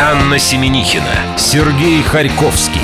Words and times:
Анна 0.00 0.40
Семенихина, 0.40 1.38
Сергей 1.38 2.02
Харьковский. 2.02 2.80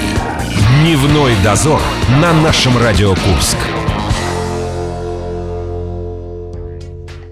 Дневной 0.80 1.32
дозор 1.42 1.80
на 2.20 2.32
нашем 2.32 2.78
Радио 2.78 3.10
Курск. 3.10 3.56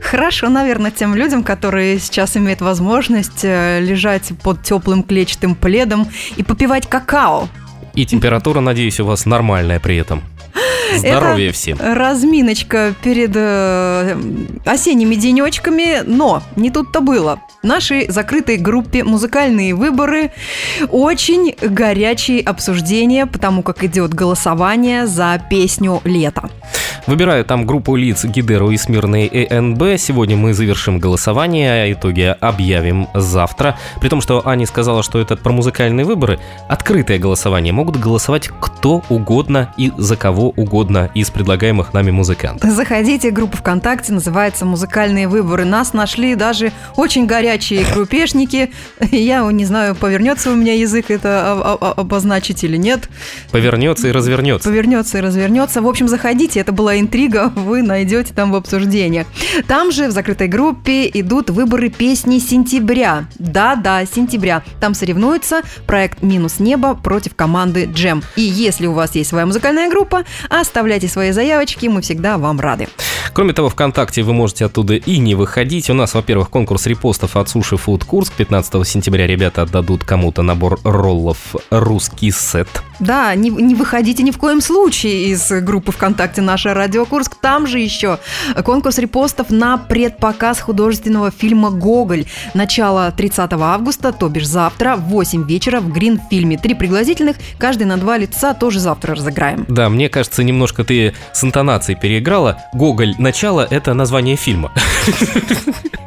Хорошо, 0.01 0.49
наверное, 0.49 0.91
тем 0.91 1.15
людям, 1.15 1.45
которые 1.45 2.01
сейчас 2.01 2.37
имеют 2.37 2.61
возможность 2.61 3.45
э, 3.45 3.79
лежать 3.81 4.33
под 4.43 4.63
теплым 4.65 5.05
клетчатым 5.05 5.55
пледом 5.55 6.09
и 6.37 6.43
попивать 6.43 6.89
какао. 6.89 7.49
И 7.95 8.05
температура, 8.05 8.61
надеюсь, 8.61 8.99
у 8.99 9.05
вас 9.05 9.27
нормальная 9.27 9.79
при 9.79 9.97
этом. 9.97 10.23
Здоровья 10.97 11.51
Это 11.51 11.55
всем. 11.55 11.79
Разминочка 11.81 12.95
перед 13.03 13.31
э, 13.35 14.17
осенними 14.65 15.15
денечками, 15.15 16.03
но 16.05 16.43
не 16.57 16.71
тут-то 16.71 17.01
было. 17.01 17.41
Нашей 17.63 18.09
закрытой 18.09 18.57
группе 18.57 19.03
«Музыкальные 19.03 19.75
выборы» 19.75 20.31
очень 20.91 21.57
горячие 21.61 22.41
обсуждения, 22.41 23.27
потому 23.27 23.65
как 23.65 23.83
идет 23.83 24.15
голосование 24.15 25.09
за 25.09 25.43
песню 25.51 26.01
«Лето». 26.05 26.51
Выбираю 27.09 27.45
там 27.45 27.67
группу 27.67 27.97
лиц 27.97 28.25
Гидеру 28.25 28.71
и 28.71 28.77
Смирный 28.77 29.27
ЭНБ. 29.33 29.99
Сегодня 29.99 30.37
мы 30.37 30.53
завершим 30.53 30.99
голосование, 30.99 31.85
а 31.85 31.93
итоги 31.93 32.37
объявим 32.39 33.09
завтра. 33.15 33.79
При 34.01 34.11
том, 34.11 34.21
что 34.21 34.47
Аня 34.47 34.67
сказала, 34.67 35.03
что 35.03 35.19
это 35.19 35.35
про 35.37 35.51
музыкальные 35.51 36.05
выборы. 36.05 36.39
Открытое 36.69 37.19
голосование. 37.19 37.73
Могут 37.73 37.97
голосовать 37.97 38.51
кто 38.61 39.03
угодно 39.09 39.73
и 39.79 39.91
за 39.97 40.17
кого 40.17 40.51
угодно 40.51 41.11
из 41.15 41.31
предлагаемых 41.31 41.95
нами 41.95 42.11
музыкантов. 42.11 42.71
Заходите, 42.71 43.31
группа 43.31 43.57
ВКонтакте 43.57 44.13
называется 44.13 44.67
«Музыкальные 44.67 45.29
выборы». 45.29 45.65
Нас 45.65 45.95
нашли 45.95 46.35
даже 46.35 46.73
очень 46.95 47.25
горячие 47.25 47.48
группешники. 47.93 48.73
Я 49.11 49.49
не 49.51 49.65
знаю, 49.65 49.95
повернется 49.95 50.51
у 50.51 50.55
меня 50.55 50.75
язык 50.75 51.11
это 51.11 51.53
обозначить 51.53 52.65
или 52.65 52.77
нет. 52.77 53.09
Повернется 53.51 54.09
и 54.09 54.13
развернется. 54.13 54.69
Повернется 54.69 55.19
и 55.19 55.21
развернется. 55.21 55.83
В 55.83 55.87
общем, 55.87 56.09
заходите, 56.09 56.61
это 56.61 56.73
была 56.73 56.99
интрига, 56.99 57.49
вы 57.55 57.83
найдете 57.83 58.33
там 58.35 58.53
в 58.53 58.57
обсуждениях. 58.57 59.27
Там 59.67 59.93
же 59.93 60.09
в 60.09 60.11
закрытой 60.11 60.49
группе 60.49 61.11
идут 61.13 61.51
выборы 61.51 61.89
песни 61.89 62.39
сентября. 62.39 63.27
Да-да, 63.39 64.05
сентября. 64.05 64.63
Там 64.81 64.95
соревнуется 64.95 65.63
проект 65.87 66.23
«Минус 66.23 66.61
небо» 66.61 66.95
против 66.95 67.35
команды 67.35 67.89
«Джем». 67.93 68.23
И 68.37 68.43
если 68.43 68.87
у 68.87 68.93
вас 68.93 69.15
есть 69.15 69.31
своя 69.31 69.47
музыкальная 69.47 69.89
группа, 69.91 70.25
оставляйте 70.51 71.09
свои 71.09 71.33
заявочки, 71.33 71.87
мы 71.87 72.03
всегда 72.03 72.39
вам 72.39 72.61
рады. 72.61 72.89
Кроме 73.33 73.53
того, 73.53 73.69
ВКонтакте 73.69 74.23
вы 74.23 74.33
можете 74.33 74.65
оттуда 74.65 74.95
и 74.95 75.19
не 75.19 75.35
выходить. 75.35 75.91
У 75.91 75.95
нас, 75.95 76.15
во-первых, 76.15 76.51
конкурс 76.51 76.87
репостов 76.87 77.37
от 77.41 77.49
Суши 77.49 77.77
Фуд 77.77 78.05
Курск. 78.05 78.33
15 78.35 78.87
сентября 78.87 79.27
ребята 79.27 79.63
отдадут 79.63 80.05
кому-то 80.05 80.43
набор 80.43 80.79
роллов 80.85 81.57
«Русский 81.71 82.31
сет». 82.31 82.69
Да, 83.01 83.35
не, 83.35 83.51
не 83.51 83.75
выходите 83.75 84.23
ни 84.23 84.31
в 84.31 84.39
коем 84.39 84.61
случае 84.61 85.29
из 85.29 85.51
группы 85.63 85.93
ВКонтакте 85.93 86.43
«Наша 86.43 86.75
Радио 86.75 87.05
Курск». 87.05 87.37
Там 87.41 87.67
же 87.67 87.79
еще 87.79 88.19
конкурс 88.65 88.99
репостов 88.99 89.51
на 89.51 89.79
предпоказ 89.79 90.61
художественного 90.61 91.31
фильма 91.31 91.71
«Гоголь». 91.71 92.27
Начало 92.55 93.11
30 93.11 93.53
августа, 93.53 94.13
то 94.13 94.29
бишь 94.29 94.47
завтра, 94.47 94.97
в 94.97 95.09
8 95.09 95.47
вечера 95.47 95.81
в 95.81 95.93
Грин-фильме. 95.93 96.59
Три 96.59 96.75
пригласительных, 96.75 97.37
каждый 97.59 97.85
на 97.85 97.97
два 97.97 98.17
лица, 98.19 98.55
тоже 98.55 98.81
завтра 98.81 99.15
разыграем. 99.15 99.65
Да, 99.69 99.89
мне 99.89 100.09
кажется, 100.09 100.43
немножко 100.43 100.85
ты 100.85 101.15
с 101.33 101.45
интонацией 101.45 101.99
переиграла. 101.99 102.59
«Гоголь. 102.75 103.15
Начало»— 103.19 103.67
это 103.71 103.95
название 103.95 104.37
фильма. 104.37 104.73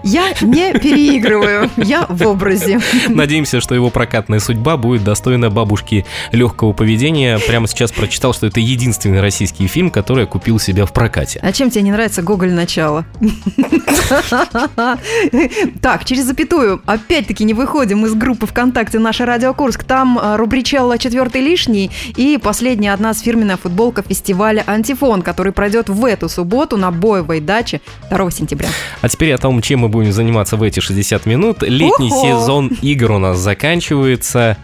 Я 0.04 0.32
не 0.42 0.74
переигрываю, 0.74 1.70
я 1.78 2.06
в 2.10 2.26
образе. 2.28 2.80
Надеемся, 3.08 3.62
что 3.62 3.76
его 3.76 3.90
прокатная 3.90 4.40
судьба 4.40 4.78
будет 4.78 5.04
достойна 5.04 5.50
бабушки 5.50 6.06
легкого 6.32 6.74
поведения. 6.82 7.38
Прямо 7.38 7.68
сейчас 7.68 7.92
прочитал, 7.92 8.34
что 8.34 8.48
это 8.48 8.60
единственный 8.60 9.22
российский 9.22 9.68
фильм, 9.68 9.92
который 9.92 10.22
я 10.22 10.26
купил 10.26 10.58
себя 10.58 10.88
в 10.88 10.94
прокате. 10.94 11.40
А 11.44 11.52
чем 11.52 11.70
тебе 11.70 11.84
не 11.84 11.92
нравится 11.92 12.24
Гоголь 12.24 12.54
начало? 12.54 13.06
Так, 15.82 16.06
через 16.06 16.26
запятую. 16.26 16.82
Опять-таки 16.88 17.44
не 17.44 17.54
выходим 17.54 18.04
из 18.06 18.16
группы 18.16 18.48
ВКонтакте 18.48 18.98
«Наша 18.98 19.28
Радио 19.28 19.54
Курск». 19.54 19.84
Там 19.84 20.18
а, 20.20 20.38
рубричелла 20.38 20.98
«Четвертый 20.98 21.42
лишний» 21.42 21.92
и 22.18 22.40
последняя 22.42 22.94
от 22.94 23.00
нас 23.00 23.22
фирменная 23.22 23.58
футболка 23.58 24.02
фестиваля 24.02 24.64
«Антифон», 24.66 25.22
который 25.22 25.54
пройдет 25.54 25.88
в 25.88 26.04
эту 26.06 26.30
субботу 26.30 26.78
на 26.78 26.92
Боевой 26.92 27.40
даче 27.42 27.80
2 28.10 28.32
сентября. 28.32 28.70
А 29.02 29.08
теперь 29.08 29.34
о 29.34 29.38
том, 29.38 29.62
чем 29.62 29.82
мы 29.82 29.90
будем 29.90 30.12
заниматься 30.12 30.58
в 30.58 30.64
эти 30.64 30.80
60 30.80 31.28
минут. 31.28 31.62
Летний 31.62 32.10
сезон 32.10 32.72
игр 32.82 33.12
у 33.12 33.20
нас 33.20 33.38
заканчивается. 33.38 34.58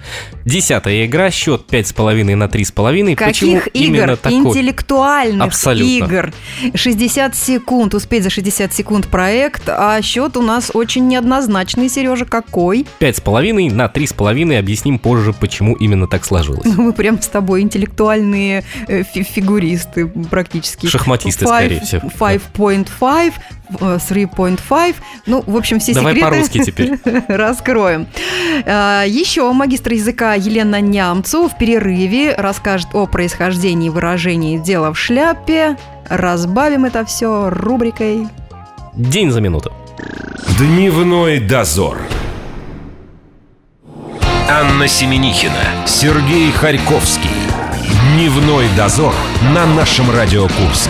Десятая 0.46 1.06
игра, 1.06 1.30
счет 1.30 1.66
5,5 1.70 2.07
на 2.14 2.46
3,5. 2.46 3.16
Почему 3.16 3.58
Каких 3.60 3.68
именно 3.76 4.04
игр? 4.12 4.18
такой? 4.18 4.38
Интеллектуальных 4.40 5.48
Абсолютно. 5.48 5.84
игр. 6.06 6.34
60 6.74 7.36
секунд, 7.36 7.94
успеть 7.94 8.24
за 8.24 8.30
60 8.30 8.74
секунд 8.74 9.08
проект, 9.08 9.64
а 9.68 10.02
счет 10.02 10.38
у 10.38 10.42
нас 10.42 10.72
очень 10.74 11.08
неоднозначный, 11.08 11.90
Сережа, 11.90 12.26
какой? 12.26 12.86
5,5 13.00 13.74
на 13.74 13.86
3,5. 13.88 14.58
Объясним 14.60 15.00
позже, 15.00 15.34
почему 15.34 15.76
именно 15.76 16.08
так 16.08 16.26
сложилось. 16.26 16.66
Ну, 16.66 16.84
мы 16.84 16.94
прям 16.94 17.22
с 17.22 17.28
тобой 17.28 17.62
интеллектуальные 17.62 18.64
э, 18.88 19.04
фи- 19.04 19.24
фигуристы 19.24 20.08
практически. 20.08 20.88
Шахматисты, 20.88 21.46
Five- 21.46 21.48
скорее 21.60 21.80
всего. 21.82 22.10
5.5, 22.10 23.34
э, 23.34 23.34
3.5. 23.70 24.96
Ну, 25.26 25.44
в 25.46 25.56
общем, 25.58 25.80
все 25.80 25.94
Давай 25.94 26.14
секреты 26.16 26.32
по-русски 26.32 26.64
теперь. 26.64 27.00
раскроем. 27.28 28.08
А, 28.66 29.04
Еще 29.06 29.52
магистр 29.52 29.94
языка 29.94 30.34
Елена 30.34 30.82
Нямцу 30.82 31.48
в 31.48 31.58
перерыве 31.58 32.36
расскажет 32.36 32.90
о 32.94 33.06
происхождении 33.08 33.90
выражений 33.90 34.58
«дело 34.58 34.94
в 34.94 35.00
шляпе». 35.00 35.78
Разбавим 36.10 36.86
это 36.86 37.04
все 37.06 37.50
рубрикой 37.50 38.28
День 38.96 39.30
за 39.32 39.42
минуту. 39.42 39.72
Дневной 40.58 41.40
дозор. 41.40 41.98
Анна 44.50 44.88
Семенихина, 44.88 45.86
Сергей 45.86 46.52
Харьковский. 46.52 47.30
Дневной 48.14 48.66
дозор 48.78 49.14
на 49.54 49.66
нашем 49.66 50.10
Радио 50.10 50.44
Курск. 50.44 50.90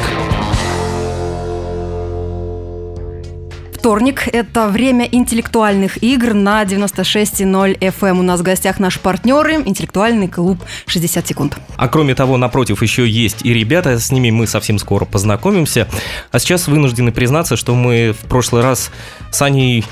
Вторник– 3.88 4.28
это 4.34 4.68
время 4.68 5.08
интеллектуальных 5.10 6.04
игр 6.04 6.34
на 6.34 6.62
96.0 6.64 7.80
FM. 7.80 8.20
У 8.20 8.22
нас 8.22 8.42
в 8.42 8.44
гостях 8.44 8.80
наши 8.80 9.00
партнеры– 9.00 9.54
интеллектуальный 9.66 10.28
клуб 10.28 10.62
«60 10.88 11.26
секунд». 11.26 11.58
А 11.78 11.88
кроме 11.88 12.14
того, 12.14 12.36
напротив 12.36 12.82
еще 12.82 13.08
есть 13.08 13.46
и 13.46 13.54
ребята, 13.54 13.98
с 13.98 14.12
ними 14.12 14.30
мы 14.30 14.46
совсем 14.46 14.78
скоро 14.78 15.06
познакомимся. 15.06 15.88
А 16.34 16.40
сейчас 16.40 16.68
вынуждены 16.68 17.14
признаться, 17.14 17.56
что 17.56 17.76
мы 17.76 18.12
в 18.12 18.28
прошлый 18.28 18.62
раз 18.62 18.92
с 19.32 19.42
Аней 19.42 19.86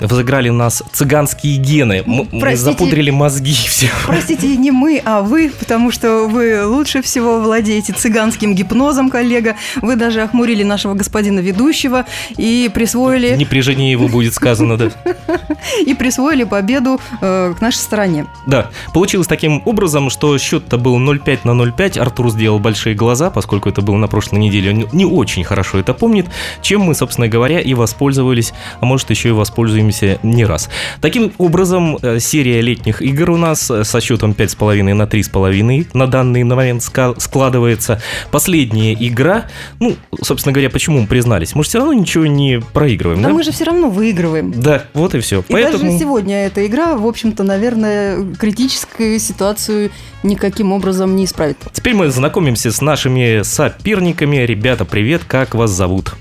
возыграли 0.00 0.48
у 0.48 0.54
нас 0.54 0.82
цыганские 0.92 1.56
гены. 1.56 2.02
Мы 2.06 2.24
Простите. 2.26 2.56
запудрили 2.56 3.10
мозги 3.10 3.52
все. 3.68 3.88
Простите, 4.06 4.56
не 4.56 4.70
мы, 4.70 5.00
а 5.04 5.22
вы, 5.22 5.52
потому 5.58 5.90
что 5.90 6.26
вы 6.28 6.66
лучше 6.66 7.02
всего 7.02 7.40
владеете 7.40 7.92
цыганским 7.92 8.54
гипнозом, 8.54 9.10
коллега. 9.10 9.56
Вы 9.80 9.96
даже 9.96 10.22
охмурили 10.22 10.62
нашего 10.62 10.94
господина 10.94 11.40
ведущего 11.40 12.06
и 12.36 12.70
присвоили, 12.72 13.36
Не 13.36 13.44
при 13.44 13.60
жене 13.60 13.90
его 13.90 14.08
будет 14.08 14.34
сказано, 14.34 14.76
да. 14.76 14.90
и 15.86 15.94
присвоили 15.94 16.44
победу 16.44 17.00
э, 17.20 17.54
к 17.56 17.60
нашей 17.60 17.78
стороне. 17.78 18.26
Да, 18.46 18.70
получилось 18.92 19.26
таким 19.26 19.62
образом, 19.64 20.10
что 20.10 20.36
счет-то 20.38 20.78
был 20.78 20.98
0,5 20.98 21.40
на 21.44 21.50
0,5. 21.50 21.98
Артур 21.98 22.30
сделал 22.30 22.58
большие 22.58 22.94
глаза, 22.94 23.30
поскольку 23.30 23.68
это 23.68 23.82
было 23.82 23.96
на 23.96 24.08
прошлой 24.08 24.38
неделе. 24.40 24.70
Он 24.70 24.88
не 24.92 25.04
очень 25.04 25.44
хорошо 25.44 25.78
это 25.78 25.94
помнит, 25.94 26.26
чем 26.60 26.82
мы, 26.82 26.94
собственно 26.94 27.28
говоря, 27.28 27.60
и 27.60 27.74
воспользовались, 27.74 28.52
а 28.80 28.86
может 28.86 29.10
еще 29.10 29.28
и 29.28 29.32
воспользуемся 29.32 29.91
не 30.22 30.44
раз. 30.44 30.68
Таким 31.00 31.32
образом, 31.38 31.98
э, 32.02 32.18
серия 32.20 32.60
летних 32.60 33.02
игр 33.02 33.30
у 33.30 33.36
нас 33.36 33.70
э, 33.70 33.84
со 33.84 34.00
счетом 34.00 34.32
5,5 34.32 34.94
на 34.94 35.02
3,5 35.04 35.88
на 35.94 36.06
данный 36.06 36.44
момент 36.44 36.82
складывается. 36.82 38.00
Последняя 38.30 38.94
игра, 38.94 39.46
ну, 39.80 39.96
собственно 40.22 40.52
говоря, 40.52 40.70
почему 40.70 41.00
мы 41.00 41.06
признались? 41.06 41.54
Мы 41.54 41.62
же 41.62 41.68
все 41.68 41.78
равно 41.78 41.92
ничего 41.92 42.26
не 42.26 42.60
проигрываем, 42.72 43.20
А 43.20 43.28
да? 43.28 43.34
мы 43.34 43.42
же 43.42 43.52
все 43.52 43.64
равно 43.64 43.88
выигрываем. 43.88 44.52
Да, 44.52 44.84
вот 44.94 45.14
и 45.14 45.20
все. 45.20 45.44
И 45.48 45.52
даже 45.52 45.98
сегодня 45.98 46.46
эта 46.46 46.66
игра, 46.66 46.96
в 46.96 47.06
общем-то, 47.06 47.42
наверное, 47.42 48.24
критическую 48.34 49.18
ситуацию 49.18 49.90
никаким 50.22 50.72
образом 50.72 51.16
не 51.16 51.24
исправит. 51.24 51.58
Теперь 51.72 51.94
мы 51.94 52.10
знакомимся 52.10 52.70
с 52.70 52.80
нашими 52.80 53.42
соперниками. 53.42 54.36
Ребята, 54.36 54.84
привет, 54.84 55.22
как 55.26 55.54
вас 55.54 55.70
зовут? 55.70 56.14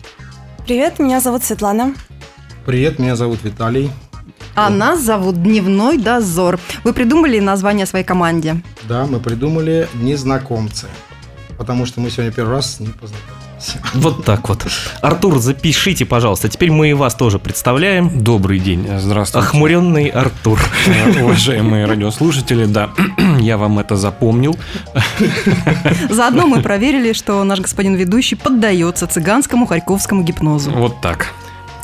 Привет, 0.66 1.00
меня 1.00 1.20
зовут 1.20 1.44
Светлана. 1.44 1.94
Привет, 2.66 3.00
меня 3.00 3.16
зовут 3.16 3.40
Виталий. 3.44 3.90
А 4.56 4.70
нас 4.70 5.02
зовут 5.02 5.42
Дневной 5.42 5.98
Дозор. 5.98 6.60
Вы 6.84 6.94
придумали 6.94 7.40
название 7.40 7.86
своей 7.86 8.06
команде? 8.06 8.62
Да, 8.84 9.06
мы 9.06 9.20
придумали 9.20 9.88
незнакомцы, 9.96 10.88
потому 11.58 11.86
что 11.86 12.02
мы 12.02 12.12
сегодня 12.12 12.32
первый 12.32 12.52
раз 12.56 12.76
с 12.76 12.80
ним 12.80 12.94
познакомились. 12.94 13.38
Вот 13.94 14.26
так 14.26 14.48
вот. 14.50 14.66
Артур, 15.02 15.40
запишите, 15.40 16.06
пожалуйста. 16.06 16.50
Теперь 16.50 16.72
мы 16.72 16.90
и 16.90 16.94
вас 16.94 17.14
тоже 17.16 17.40
представляем. 17.40 18.24
Добрый 18.24 18.60
день, 18.60 18.88
здравствуйте. 19.00 19.48
Охмуренный 19.48 20.08
Артур. 20.08 20.60
Э, 20.88 21.24
Уважаемые 21.24 21.86
радиослушатели, 21.86 22.66
да, 22.66 22.90
я 23.40 23.58
вам 23.58 23.80
это 23.80 23.96
запомнил. 23.96 24.56
Заодно 26.10 26.48
мы 26.48 26.62
проверили, 26.62 27.14
что 27.14 27.44
наш 27.44 27.60
господин 27.60 27.96
ведущий 27.96 28.36
поддается 28.36 29.08
цыганскому 29.08 29.66
харьковскому 29.68 30.24
гипнозу. 30.24 30.72
Вот 30.72 31.00
так. 31.02 31.28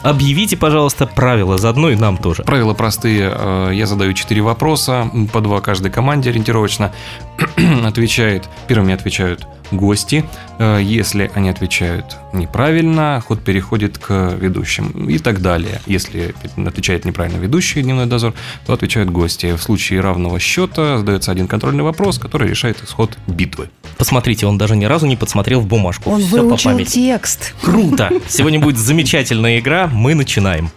Объявите, 0.03 0.55
пожалуйста, 0.57 1.07
правила, 1.07 1.57
заодно 1.57 1.89
и 1.89 1.95
нам 1.95 2.17
тоже. 2.17 2.43
Правила 2.43 2.73
простые. 2.73 3.31
Э, 3.33 3.71
Я 3.73 3.85
задаю 3.87 4.13
четыре 4.13 4.41
вопроса, 4.41 5.09
по 5.33 5.41
два 5.41 5.59
каждой 5.59 5.91
команде 5.91 6.29
ориентировочно. 6.29 6.93
Отвечает, 7.85 8.47
первыми 8.67 8.93
отвечают 8.93 9.47
гости. 9.71 10.23
Э, 10.59 10.79
Если 10.81 11.31
они 11.33 11.49
отвечают 11.49 12.17
неправильно, 12.31 13.21
ход 13.25 13.41
переходит 13.43 13.97
к 13.97 14.35
ведущим 14.39 15.09
и 15.09 15.17
так 15.17 15.41
далее. 15.41 15.81
Если 15.87 16.33
отвечает 16.65 17.03
неправильно 17.05 17.37
ведущий 17.39 17.81
дневной 17.81 18.05
дозор, 18.05 18.33
то 18.65 18.73
отвечают 18.73 19.09
гости. 19.09 19.55
В 19.55 19.61
случае 19.61 20.01
равного 20.01 20.39
счета 20.39 20.99
задается 20.99 21.31
один 21.31 21.47
контрольный 21.47 21.83
вопрос, 21.83 22.19
который 22.19 22.49
решает 22.49 22.81
исход 22.83 23.17
битвы. 23.27 23.69
Посмотрите, 23.97 24.45
он 24.45 24.57
даже 24.57 24.75
ни 24.75 24.85
разу 24.85 25.07
не 25.07 25.15
подсмотрел 25.15 25.59
в 25.59 25.65
бумажку. 25.67 26.11
Он 26.11 26.21
по 26.21 26.27
выучил 26.27 26.71
памяти. 26.71 26.89
текст. 26.91 27.53
Круто! 27.61 28.11
Сегодня 28.29 28.59
будет 28.59 28.77
замечательная 28.77 29.59
игра. 29.59 29.87
Мы 29.91 30.13
начинаем. 30.13 30.69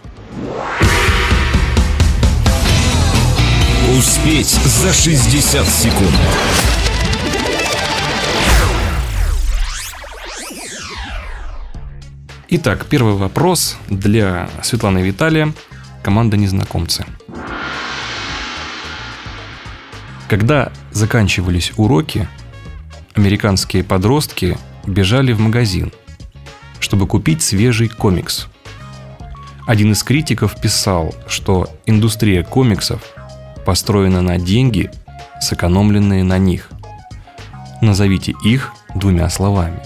Успеть 3.97 4.47
за 4.49 4.91
60 4.91 5.67
секунд. 5.67 6.11
Итак, 12.49 12.85
первый 12.89 13.13
вопрос 13.13 13.77
для 13.89 14.49
Светланы 14.61 14.99
и 14.99 15.03
Виталия. 15.03 15.53
Команда 16.03 16.35
незнакомцы. 16.37 17.05
Когда 20.27 20.71
заканчивались 20.91 21.71
уроки, 21.77 22.27
американские 23.15 23.83
подростки 23.83 24.57
бежали 24.85 25.33
в 25.33 25.39
магазин, 25.39 25.91
чтобы 26.79 27.07
купить 27.07 27.41
свежий 27.41 27.87
комикс. 27.87 28.47
Один 29.67 29.91
из 29.91 30.03
критиков 30.03 30.59
писал, 30.59 31.13
что 31.27 31.69
индустрия 31.85 32.43
комиксов 32.43 33.01
построена 33.65 34.21
на 34.21 34.37
деньги, 34.37 34.91
сэкономленные 35.39 36.23
на 36.23 36.37
них. 36.37 36.69
Назовите 37.81 38.33
их 38.43 38.73
двумя 38.95 39.29
словами. 39.29 39.79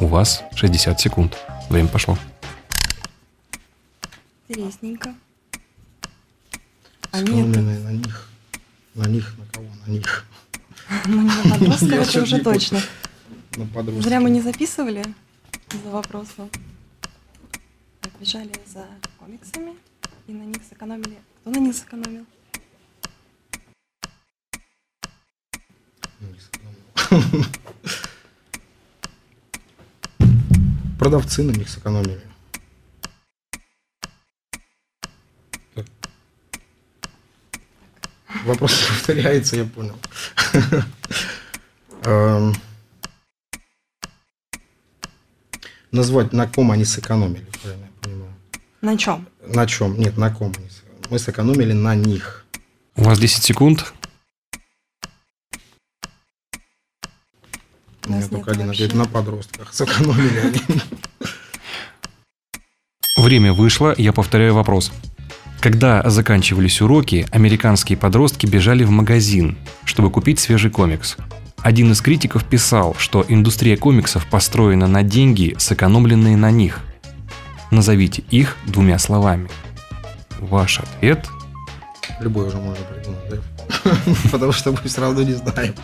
У 0.00 0.06
вас 0.06 0.42
60 0.54 1.00
секунд. 1.00 1.36
Время 1.68 1.88
пошло. 1.88 2.18
Интересненько. 4.48 5.14
А 7.12 7.18
нет, 7.18 7.28
Сэкономленные 7.28 7.78
на 7.78 7.90
них. 7.90 8.28
На 8.94 9.04
них, 9.06 9.34
на 9.38 9.44
кого? 9.46 9.66
На 9.86 9.90
них. 9.90 10.26
Ну 11.06 11.22
не 11.22 11.28
на 11.28 11.42
подростков, 11.50 11.92
это 11.92 12.22
уже 12.22 12.38
точно. 12.40 12.80
На 13.56 13.66
подростка. 13.66 14.02
Зря 14.02 14.20
мы 14.20 14.30
не 14.30 14.40
записывали 14.40 15.04
за 15.72 15.90
вопросом. 15.90 16.50
Бежали 18.18 18.52
за 18.66 18.86
комиксами 19.18 19.74
и 20.26 20.32
на 20.32 20.42
них 20.42 20.62
сэкономили. 20.68 21.18
Кто 21.40 21.50
на 21.50 21.58
них 21.58 21.74
сэкономил. 21.74 22.26
Продавцы 30.98 31.42
на 31.42 31.52
них 31.52 31.68
сэкономили. 31.68 32.20
Так. 35.74 35.86
Вопрос 38.44 38.72
повторяется, 38.88 39.56
я 39.56 39.64
понял. 39.64 39.96
Эм, 42.02 42.54
Назвать, 45.92 46.32
на 46.32 46.46
ком 46.46 46.70
они 46.70 46.84
сэкономили, 46.84 47.46
правильно 47.62 47.84
я 47.84 47.90
понимаю. 48.00 48.34
На 48.80 48.96
чем? 48.96 49.28
На 49.44 49.66
чем? 49.66 49.98
Нет, 49.98 50.16
на 50.16 50.30
ком 50.30 50.52
они 50.56 50.68
сэкономили. 50.68 51.06
Мы 51.10 51.18
сэкономили 51.18 51.72
на 51.72 51.94
них. 51.96 52.46
У 52.94 53.02
вас 53.02 53.18
10 53.18 53.42
секунд. 53.42 53.92
У 58.06 58.12
нас 58.12 58.24
Я 58.24 58.28
только 58.28 58.52
один 58.52 58.70
ответ 58.70 58.94
на 58.94 59.06
подростках. 59.06 59.68
Сэкономили 59.74 60.38
они. 60.38 60.80
Время 63.16 63.52
вышло, 63.52 63.92
я 63.98 64.12
повторяю 64.12 64.54
вопрос. 64.54 64.92
Когда 65.60 66.08
заканчивались 66.08 66.80
уроки, 66.80 67.26
американские 67.30 67.98
подростки 67.98 68.46
бежали 68.46 68.82
в 68.82 68.90
магазин, 68.90 69.58
чтобы 69.84 70.10
купить 70.10 70.40
свежий 70.40 70.70
комикс. 70.70 71.16
Один 71.58 71.92
из 71.92 72.00
критиков 72.00 72.44
писал, 72.44 72.96
что 72.98 73.24
индустрия 73.28 73.76
комиксов 73.76 74.26
построена 74.26 74.86
на 74.86 75.02
деньги, 75.02 75.54
сэкономленные 75.58 76.38
на 76.38 76.50
них. 76.50 76.80
Назовите 77.70 78.22
их 78.30 78.56
двумя 78.66 78.98
словами. 78.98 79.50
Ваш 80.38 80.80
ответ 80.80 81.28
Любой 82.20 82.46
уже 82.48 82.56
можно 82.56 82.84
придумать, 82.86 83.20
да? 83.30 83.90
Потому 84.32 84.52
что 84.52 84.72
мы 84.72 84.78
все 84.84 85.00
равно 85.02 85.22
не 85.22 85.34
знаем. 85.34 85.74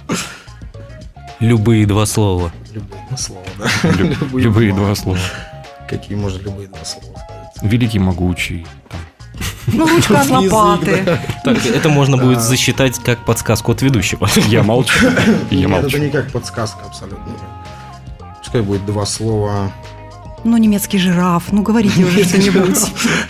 Любые 1.39 1.87
два 1.87 2.07
слова. 2.07 2.51
Любые 2.73 3.07
два 3.09 3.19
слова, 3.19 3.45
да? 3.59 3.91
Лю- 3.93 4.39
любые 4.39 4.73
два 4.73 4.95
слова. 4.95 5.19
Какие 5.87 6.17
можно 6.17 6.39
любые 6.43 6.69
два 6.69 6.85
слова 6.85 7.19
сказать? 7.57 7.73
Великий 7.73 7.99
могучий. 7.99 8.67
Ну, 9.67 9.87
ручка 9.87 10.21
от 10.21 10.31
лопаты. 10.31 11.21
Так, 11.45 11.65
это 11.67 11.89
можно 11.89 12.17
будет 12.17 12.41
засчитать 12.41 12.99
как 12.99 13.25
подсказку 13.25 13.73
от 13.73 13.83
ведущего. 13.83 14.29
Я 14.49 14.63
молчу. 14.63 15.09
Я 15.51 15.69
молчу. 15.69 15.89
это 15.89 15.99
не 15.99 16.11
как 16.11 16.31
подсказка 16.31 16.85
абсолютно. 16.87 17.33
Пускай 18.41 18.63
будет 18.63 18.87
два 18.87 19.07
слова. 19.07 19.73
Ну, 20.45 20.57
немецкий 20.57 20.99
жираф. 20.99 21.45
Ну, 21.51 21.63
говорите 21.63 22.05
уже 22.05 22.25
что-нибудь. 22.25 22.79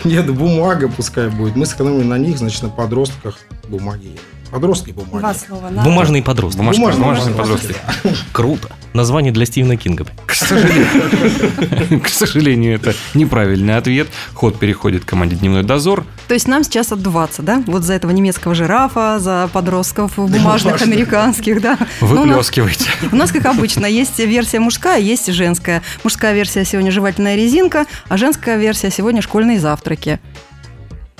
Нет, 0.03 0.31
бумага 0.31 0.87
пускай 0.87 1.29
будет. 1.29 1.55
Мы 1.55 1.65
сэкономили 1.65 2.03
на 2.03 2.17
них, 2.17 2.37
значит, 2.37 2.61
на 2.61 2.69
подростках 2.69 3.39
бумаги. 3.67 4.11
Подростки 4.51 4.91
бумаги. 4.91 5.19
Два 5.19 5.33
слова. 5.33 5.69
На... 5.69 5.83
Бумажные 5.83 6.23
подростки. 6.23 6.57
Бумажные, 6.57 6.81
Бумажные 6.87 7.03
бумажные 7.03 7.35
подростки. 7.35 7.75
подростки. 8.03 8.23
Круто. 8.31 8.69
Название 8.93 9.31
для 9.31 9.45
Стивена 9.45 9.75
Кинга. 9.75 10.05
К 10.25 10.33
сожалению, 10.33 12.01
к 12.03 12.07
сожалению, 12.07 12.75
это 12.75 12.93
неправильный 13.13 13.75
ответ. 13.77 14.07
Ход 14.33 14.57
переходит 14.57 15.03
к 15.03 15.07
команде 15.07 15.35
«Дневной 15.35 15.63
дозор». 15.63 16.05
То 16.27 16.33
есть 16.33 16.47
нам 16.47 16.63
сейчас 16.63 16.91
отдуваться, 16.91 17.41
да? 17.41 17.63
Вот 17.67 17.83
за 17.83 17.93
этого 17.93 18.11
немецкого 18.11 18.55
жирафа, 18.55 19.17
за 19.19 19.49
подростков 19.51 20.15
бумажных 20.17 20.81
американских, 20.81 21.61
да? 21.61 21.77
Ну, 22.01 22.07
Выплескивайте. 22.07 22.89
У 23.11 23.15
нас, 23.15 23.31
как 23.31 23.45
обычно, 23.45 23.85
есть 23.85 24.17
версия 24.19 24.59
мужская, 24.59 24.99
есть 24.99 25.31
женская. 25.31 25.83
Мужская 26.03 26.33
версия 26.33 26.65
сегодня 26.65 26.91
жевательная 26.91 27.35
резинка, 27.35 27.85
а 28.07 28.17
женская 28.17 28.57
версия 28.57 28.89
сегодня 28.89 29.21
школьные 29.21 29.59
завтраки. 29.59 30.19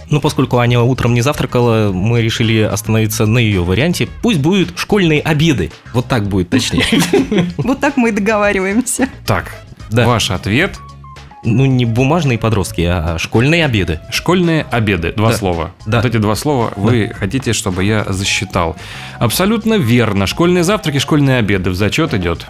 Ну, 0.10 0.22
поскольку 0.22 0.58
Аня 0.60 0.80
утром 0.82 1.14
не 1.14 1.22
завтракала, 1.22 1.92
мы 1.92 2.22
решили 2.22 2.62
остановиться 2.62 3.26
на 3.26 3.40
ее 3.40 3.64
варианте. 3.64 4.08
Пусть 4.22 4.40
будут 4.40 4.78
школьные 4.78 5.20
обеды. 5.22 5.72
Вот 5.94 6.08
так 6.08 6.28
будет 6.28 6.50
точнее. 6.50 6.86
Вот 7.58 7.80
так 7.80 7.98
мы 7.98 8.10
и 8.10 8.12
договариваемся. 8.12 9.10
Так, 9.26 9.52
Да. 9.92 10.06
ваш 10.08 10.32
ответ 10.32 10.80
Ну, 11.44 11.66
не 11.66 11.86
бумажные 11.86 12.38
подростки, 12.38 12.82
а 12.82 13.18
школьные 13.20 13.64
обеды.– 13.66 14.00
школьные 14.12 14.66
обеды. 14.72 15.14
Два 15.16 15.30
Да. 15.32 15.38
слова. 15.38 15.72
Да. 15.86 15.98
Вот 16.02 16.06
эти 16.06 16.18
два 16.18 16.36
слова 16.36 16.74
вы 16.76 17.12
хотите, 17.14 17.54
чтобы 17.54 17.84
я 17.84 18.06
засчитал. 18.08 18.76
Абсолютно 19.20 19.76
верно. 19.76 20.26
Школьные 20.28 20.64
завтраки, 20.64 21.00
школьные 21.00 21.38
обеды. 21.38 21.70
В 21.70 21.76
зачет 21.76 22.14
идет. 22.14 22.46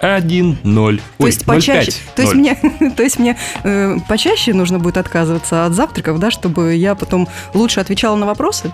Один 0.00 0.56
ноль. 0.64 1.00
То 1.18 1.26
есть 1.26 1.44
почаще, 1.44 1.92
то 2.16 2.22
есть 2.22 2.34
мне, 2.34 2.56
то 2.96 3.02
есть 3.02 3.18
мне 3.18 3.36
э, 3.64 3.96
почаще 4.08 4.54
нужно 4.54 4.78
будет 4.78 4.96
отказываться 4.96 5.66
от 5.66 5.74
завтраков, 5.74 6.18
да, 6.18 6.30
чтобы 6.30 6.74
я 6.74 6.94
потом 6.94 7.28
лучше 7.52 7.80
отвечала 7.80 8.16
на 8.16 8.26
вопросы. 8.26 8.72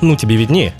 Ну, 0.00 0.16
тебе 0.16 0.36
виднее. 0.36 0.74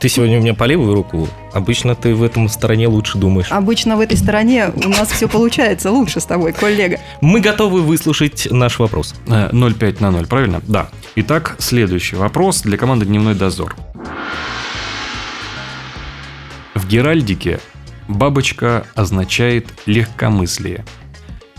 Ты 0.00 0.08
сегодня 0.08 0.38
у 0.38 0.40
меня 0.40 0.54
по 0.54 0.64
левую 0.64 0.94
руку. 0.94 1.28
Обычно 1.52 1.96
ты 1.96 2.14
в 2.14 2.22
этом 2.22 2.48
стороне 2.48 2.86
лучше 2.86 3.18
думаешь. 3.18 3.50
Обычно 3.50 3.96
в 3.96 4.00
этой 4.00 4.16
стороне 4.16 4.70
у 4.72 4.88
нас 4.88 5.10
все 5.10 5.28
получается 5.28 5.90
лучше 5.90 6.20
с 6.20 6.26
тобой, 6.26 6.52
коллега. 6.52 7.00
Мы 7.20 7.40
готовы 7.40 7.82
выслушать 7.82 8.46
наш 8.52 8.78
вопрос. 8.78 9.16
Э, 9.26 9.50
0,5 9.50 9.96
на 10.00 10.12
0, 10.12 10.26
правильно? 10.26 10.62
Да. 10.68 10.88
Итак, 11.16 11.56
следующий 11.58 12.14
вопрос 12.14 12.62
для 12.62 12.78
команды 12.78 13.04
«Дневной 13.04 13.34
дозор». 13.34 13.74
В 16.74 16.86
геральдике 16.86 17.58
бабочка 18.08 18.86
означает 18.94 19.68
легкомыслие 19.86 20.84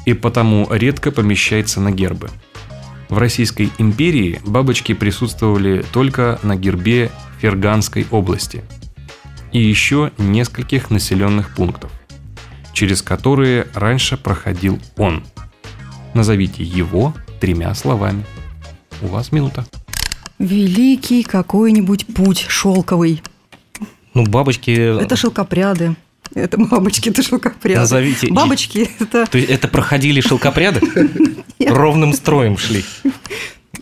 и 0.06 0.14
потому 0.14 0.68
редко 0.72 1.12
помещается 1.12 1.82
на 1.82 1.92
гербы. 1.92 2.30
В 3.10 3.18
Российской 3.18 3.72
империи 3.78 4.42
бабочки 4.46 4.94
присутствовали 4.94 5.86
только 5.94 6.40
на 6.44 6.56
гербе 6.56 7.12
Ферганской 7.40 8.08
области 8.12 8.64
и 9.52 9.60
еще 9.60 10.12
нескольких 10.18 10.90
населенных 10.90 11.54
пунктов. 11.56 11.92
через 12.74 13.02
которые 13.02 13.68
раньше 13.74 14.18
проходил 14.18 14.80
он. 14.98 15.24
Назовите 16.14 16.62
его 16.62 17.14
тремя 17.40 17.74
словами. 17.74 18.26
У 19.02 19.08
вас 19.08 19.32
минута. 19.32 19.66
Великий 20.40 21.24
какой-нибудь 21.24 22.06
путь 22.14 22.46
шелковый. 22.50 23.24
Ну, 24.14 24.26
бабочки... 24.26 24.72
Это 24.72 25.16
шелкопряды. 25.16 25.96
Это 26.34 26.58
бабочки, 26.58 27.10
это 27.10 27.22
шелкопряды. 27.22 27.80
Назовите... 27.80 28.28
Бабочки, 28.32 28.90
это... 29.00 29.26
То 29.26 29.38
есть 29.38 29.50
это 29.50 29.68
проходили 29.68 30.22
шелкопряды? 30.22 30.82
Ровным 31.60 32.14
строем 32.14 32.58
шли. 32.58 32.84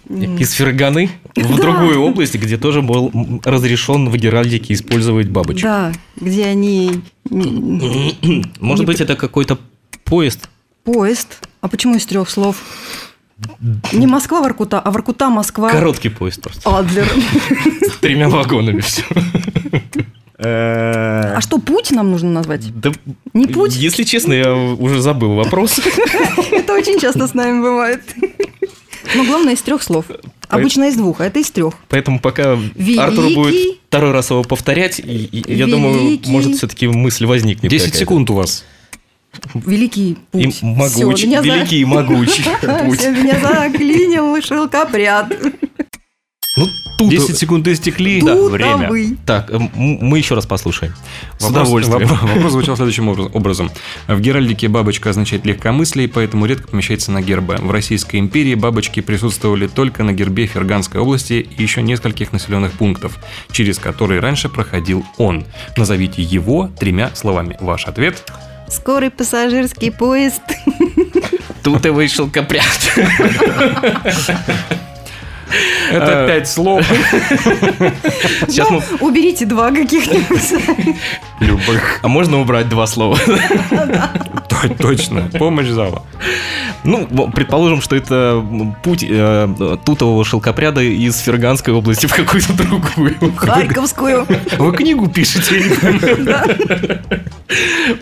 Из 0.10 0.52
Ферганы 0.52 1.10
в 1.36 1.56
другую 1.56 2.02
область, 2.02 2.36
где 2.36 2.58
тоже 2.58 2.82
был 2.82 3.12
разрешен 3.44 4.10
в 4.10 4.18
геральдике 4.18 4.74
использовать 4.74 5.30
бабочек. 5.30 5.64
Да, 5.64 5.94
где 6.18 6.46
они... 6.46 7.02
Может 8.60 8.86
быть, 8.86 9.02
это 9.02 9.16
какой-то 9.16 9.58
поезд? 10.04 10.50
Поезд. 10.84 11.48
А 11.62 11.70
почему 11.70 11.96
из 11.96 12.06
трех 12.06 12.30
слов? 12.30 12.58
Не 13.92 14.06
Москва 14.06 14.42
Воркута, 14.42 14.80
а 14.80 14.92
Воркута 14.92 15.30
Москва. 15.30 15.70
Короткий 15.70 16.10
поезд 16.10 16.42
просто. 16.42 16.78
Адлер. 16.78 17.08
С 17.82 17.98
тремя 17.98 18.30
вагонами 18.30 18.82
все. 18.82 19.04
А 20.46 21.40
что, 21.42 21.58
путь 21.58 21.92
нам 21.92 22.12
нужно 22.12 22.30
назвать? 22.32 22.62
Да, 22.80 22.92
Не 23.34 23.48
путь? 23.48 23.76
Если 23.76 24.04
честно, 24.04 24.34
я 24.34 24.54
уже 24.54 25.02
забыл 25.02 25.36
вопрос. 25.36 25.80
Это 26.52 26.74
очень 26.74 27.00
часто 27.00 27.28
с 27.28 27.34
нами 27.34 27.62
бывает. 27.62 28.02
Но 29.16 29.24
главное 29.26 29.54
из 29.54 29.62
трех 29.62 29.82
слов. 29.84 30.06
Обычно 30.50 30.86
из 30.90 30.96
двух, 30.96 31.20
а 31.22 31.26
это 31.26 31.40
из 31.40 31.50
трех. 31.52 31.74
Поэтому 31.90 32.20
пока 32.20 32.54
Великий. 32.76 33.00
Артур 33.00 33.26
будет 33.34 33.78
второй 33.88 34.12
раз 34.12 34.30
его 34.30 34.44
повторять, 34.44 35.00
и, 35.00 35.26
и 35.26 35.54
я 35.56 35.66
думаю, 35.68 36.20
может, 36.28 36.56
все-таки 36.58 36.88
мысль 36.88 37.26
возникнет. 37.26 37.72
10 37.72 37.86
какая-то. 37.86 37.98
секунд 38.00 38.30
у 38.30 38.34
вас. 38.36 38.64
Великий 39.56 40.12
И 40.12 40.46
путь. 40.46 40.62
могучий, 40.62 41.16
Всё, 41.16 41.28
меня 41.28 41.42
за- 41.42 41.48
великий 41.48 41.80
и 41.82 41.86
могучий 41.86 42.44
путь. 42.86 43.00
Всё, 43.00 43.12
меня 43.12 43.40
заклинил 43.40 44.42
шелкопряд. 44.42 45.34
Тут... 47.10 47.20
10 47.28 47.38
секунд 47.38 47.68
истекли. 47.68 48.22
Время. 48.22 48.78
Тутовый. 48.78 49.18
Так, 49.26 49.50
м- 49.52 49.72
мы 49.74 50.18
еще 50.18 50.36
раз 50.36 50.46
послушаем. 50.46 50.94
С 51.38 51.44
Вопрос, 51.44 51.64
удовольствием. 51.68 52.08
вопрос- 52.08 52.22
вопрос 52.36 52.52
звучал 52.52 52.76
следующим 52.76 53.10
образ- 53.10 53.30
образом. 53.34 53.72
В 54.08 54.20
геральдике 54.20 54.68
бабочка 54.68 55.10
означает 55.10 55.46
легкомыслие, 55.46 56.08
поэтому 56.08 56.46
редко 56.46 56.68
помещается 56.68 57.12
на 57.12 57.22
гербе. 57.22 57.56
В 57.58 57.72
Российской 57.72 58.18
империи 58.18 58.56
бабочки 58.56 59.00
присутствовали 59.02 59.68
только 59.68 60.04
на 60.04 60.14
гербе 60.14 60.46
Ферганской 60.46 61.00
области 61.02 61.34
и 61.58 61.62
еще 61.62 61.82
нескольких 61.82 62.32
населенных 62.32 62.74
пунктов, 62.74 63.18
через 63.52 63.78
которые 63.80 64.20
раньше 64.20 64.50
проходил 64.50 65.06
он. 65.18 65.46
Назовите 65.78 66.22
его 66.22 66.70
тремя 66.80 67.12
словами. 67.14 67.58
Ваш 67.60 67.86
ответ 67.88 68.24
Скорый 68.70 69.12
пассажирский 69.12 69.92
поезд. 69.92 70.42
Тут 71.64 71.86
и 71.86 71.90
вышел 71.90 72.30
копрят. 72.30 72.64
Это 75.92 76.26
пять 76.28 76.48
слов. 76.48 76.86
Сейчас 78.48 78.70
мы... 78.70 78.82
Ну, 78.92 79.08
Уберите 79.08 79.46
два 79.46 79.72
каких-нибудь. 79.72 80.98
Любых. 81.40 82.00
А 82.02 82.08
можно 82.08 82.40
убрать 82.40 82.70
два 82.70 82.88
слова? 82.88 83.18
Точно. 84.80 85.30
Помощь 85.38 85.68
зала. 85.68 86.04
Ну, 86.84 87.08
предположим, 87.32 87.82
что 87.82 87.96
это 87.96 88.44
путь 88.84 89.06
э, 89.08 89.78
тутового 89.86 90.26
шелкопряда 90.26 90.82
из 90.82 91.18
Ферганской 91.20 91.74
области 91.74 92.08
в 92.08 92.14
какую-то 92.14 92.54
другую. 92.54 93.16
Харьковскую. 93.36 94.28
Вы 94.58 94.76
книгу 94.76 95.08
пишете? 95.10 95.64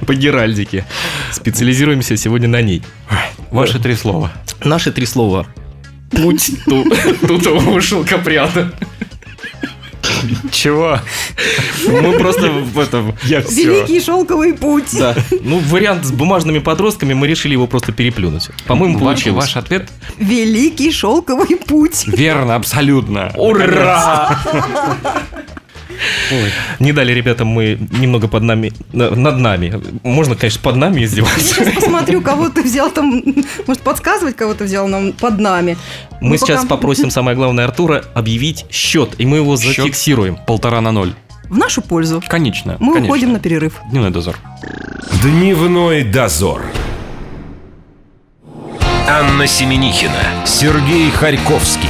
По 0.05 0.15
геральдике. 0.15 0.86
Специализируемся 1.31 2.17
сегодня 2.17 2.48
на 2.48 2.62
ней. 2.62 2.84
Ваши 3.51 3.79
три 3.79 3.96
слова. 3.96 4.31
Наши 4.63 4.91
три 4.91 5.05
слова. 5.05 5.46
Путь 6.12 6.51
ту- 6.65 6.86
тутового 7.27 7.82
шелкопряда. 7.82 8.74
Чего? 10.51 11.00
Мы 11.88 12.13
просто 12.20 12.50
в 12.50 12.77
этом... 12.80 13.15
Я 13.24 13.39
Великий 13.41 14.00
шелковый 14.01 14.53
путь. 14.53 14.89
Да. 14.98 15.15
Ну, 15.44 15.60
вариант 15.60 16.06
с 16.06 16.12
бумажными 16.12 16.60
подростками, 16.60 17.13
мы 17.13 17.27
решили 17.27 17.53
его 17.53 17.65
просто 17.68 17.91
переплюнуть. 17.91 18.50
По-моему, 18.68 19.00
получилось. 19.00 19.46
Ваш 19.46 19.58
ответ 19.58 19.89
Великий 20.18 20.91
шелковый 20.91 21.56
путь. 21.58 22.06
верно, 22.08 22.56
абсолютно. 22.56 23.32
Ура! 23.36 24.39
Не 26.79 26.93
дали 26.93 27.12
ребятам 27.13 27.48
мы 27.48 27.77
немного 27.91 28.27
под 28.27 28.43
нами, 28.43 28.72
на- 28.93 29.12
над 29.12 29.38
нами. 29.38 29.81
Можно, 30.03 30.36
конечно, 30.36 30.62
под 30.62 30.75
нами 30.75 31.03
издеваться. 31.03 31.39
Сейчас 31.39 31.74
посмотрю, 31.75 32.22
кого 32.22 32.50
ты 32.50 32.63
взял 32.63 32.89
там. 32.91 33.24
Может, 33.67 33.84
подсказывать, 33.84 34.36
кого 34.36 34.53
ты 34.53 34.63
взял 34.65 34.88
нам 34.88 35.13
под 35.13 35.39
нами. 35.39 35.77
Мы 36.22 36.29
Ну, 36.31 36.38
сейчас 36.38 36.62
пока- 36.63 36.75
попросим, 36.75 37.10
самое 37.12 37.36
главное, 37.38 37.65
Артура 37.65 38.03
объявить 38.13 38.65
счет, 38.72 39.15
и 39.17 39.25
мы 39.25 39.38
его 39.38 39.58
Счет? 39.58 39.75
зафиксируем. 39.77 40.38
Полтора 40.48 40.81
на 40.81 40.91
ноль. 40.91 41.13
В 41.50 41.58
нашу 41.58 41.81
пользу. 41.81 42.24
Конечно. 42.27 42.77
Мы 42.79 42.93
конечно. 42.93 43.13
уходим 43.13 43.34
на 43.34 43.39
перерыв. 43.39 43.74
Дневной 43.91 44.12
дозор. 44.12 44.38
Дневной 45.22 46.03
дозор. 46.03 46.62
Анна 49.10 49.46
Семенихина, 49.48 50.46
Сергей 50.46 51.12
Харьковский. 51.12 51.89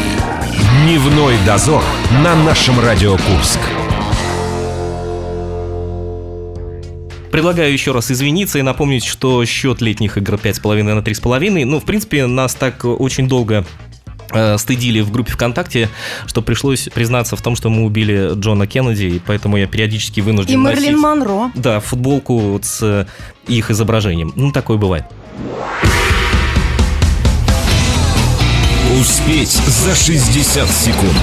Дневной 0.83 1.35
дозор 1.45 1.83
на 2.23 2.35
нашем 2.35 2.79
Радио 2.79 3.11
Курск. 3.17 3.59
Предлагаю 7.31 7.71
еще 7.71 7.91
раз 7.93 8.11
извиниться 8.11 8.59
и 8.59 8.61
напомнить, 8.61 9.05
что 9.05 9.43
счет 9.45 9.81
летних 9.81 10.17
игр 10.17 10.33
5,5 10.35 10.83
на 10.83 11.00
3,5. 11.00 11.65
Ну, 11.65 11.79
в 11.79 11.85
принципе, 11.85 12.25
нас 12.27 12.53
так 12.55 12.83
очень 12.83 13.27
долго 13.29 13.65
э, 14.31 14.57
стыдили 14.57 15.00
в 15.01 15.11
группе 15.11 15.31
ВКонтакте, 15.31 15.89
что 16.27 16.41
пришлось 16.41 16.89
признаться 16.93 17.35
в 17.38 17.41
том, 17.41 17.55
что 17.55 17.69
мы 17.69 17.83
убили 17.85 18.31
Джона 18.35 18.67
Кеннеди, 18.67 19.05
и 19.05 19.19
поэтому 19.25 19.55
я 19.57 19.67
периодически 19.67 20.19
вынужден 20.19 20.53
И 20.53 20.57
Мерлин 20.57 20.91
носить- 20.93 20.97
Монро. 21.01 21.51
Да, 21.55 21.79
футболку 21.79 22.38
вот 22.38 22.65
с 22.65 22.79
э, 22.81 23.05
их 23.47 23.71
изображением. 23.71 24.33
Ну, 24.35 24.51
такое 24.51 24.77
бывает. 24.77 25.05
Успеть 29.00 29.51
за 29.67 29.95
60 29.95 30.69
секунд. 30.69 31.13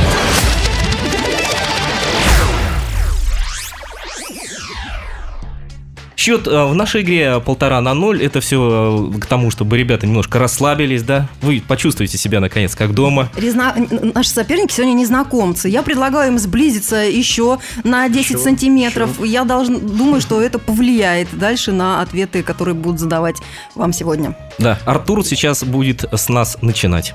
Счет 6.28 6.46
э, 6.46 6.64
в 6.66 6.74
нашей 6.74 7.00
игре 7.00 7.40
полтора 7.40 7.80
на 7.80 7.94
ноль. 7.94 8.22
Это 8.22 8.42
все 8.42 9.10
к 9.18 9.24
тому, 9.24 9.50
чтобы 9.50 9.78
ребята 9.78 10.06
немножко 10.06 10.38
расслабились, 10.38 11.02
да. 11.02 11.26
Вы 11.40 11.62
почувствуете 11.66 12.18
себя 12.18 12.38
наконец 12.40 12.74
как 12.74 12.92
дома. 12.92 13.30
Резна- 13.34 14.12
Наши 14.12 14.28
соперники 14.28 14.74
сегодня 14.74 14.92
незнакомцы. 14.92 15.70
Я 15.70 15.82
предлагаю 15.82 16.32
им 16.32 16.38
сблизиться 16.38 16.96
еще 16.96 17.60
на 17.82 18.10
10 18.10 18.38
сантиметров. 18.42 19.24
Я 19.24 19.44
должен, 19.44 19.80
думаю, 19.86 20.20
что 20.20 20.42
это 20.42 20.58
повлияет 20.58 21.28
дальше 21.32 21.72
на 21.72 22.02
ответы, 22.02 22.42
которые 22.42 22.74
будут 22.74 23.00
задавать 23.00 23.36
вам 23.74 23.94
сегодня. 23.94 24.36
Да, 24.58 24.78
Артур 24.84 25.24
сейчас 25.24 25.64
будет 25.64 26.04
с 26.12 26.28
нас 26.28 26.58
начинать. 26.60 27.14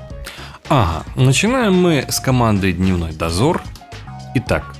Ага, 0.68 1.04
начинаем 1.14 1.74
мы 1.80 2.04
с 2.08 2.18
команды 2.18 2.72
«Дневной 2.72 3.12
дозор». 3.12 3.62
Итак, 4.34 4.74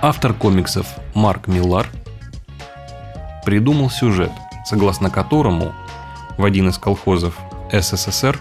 автор 0.00 0.32
комиксов 0.32 0.86
Марк 1.14 1.48
Миллар 1.48 1.88
придумал 3.44 3.90
сюжет, 3.90 4.30
согласно 4.64 5.10
которому 5.10 5.72
в 6.36 6.44
один 6.44 6.68
из 6.68 6.78
колхозов 6.78 7.36
СССР 7.72 8.38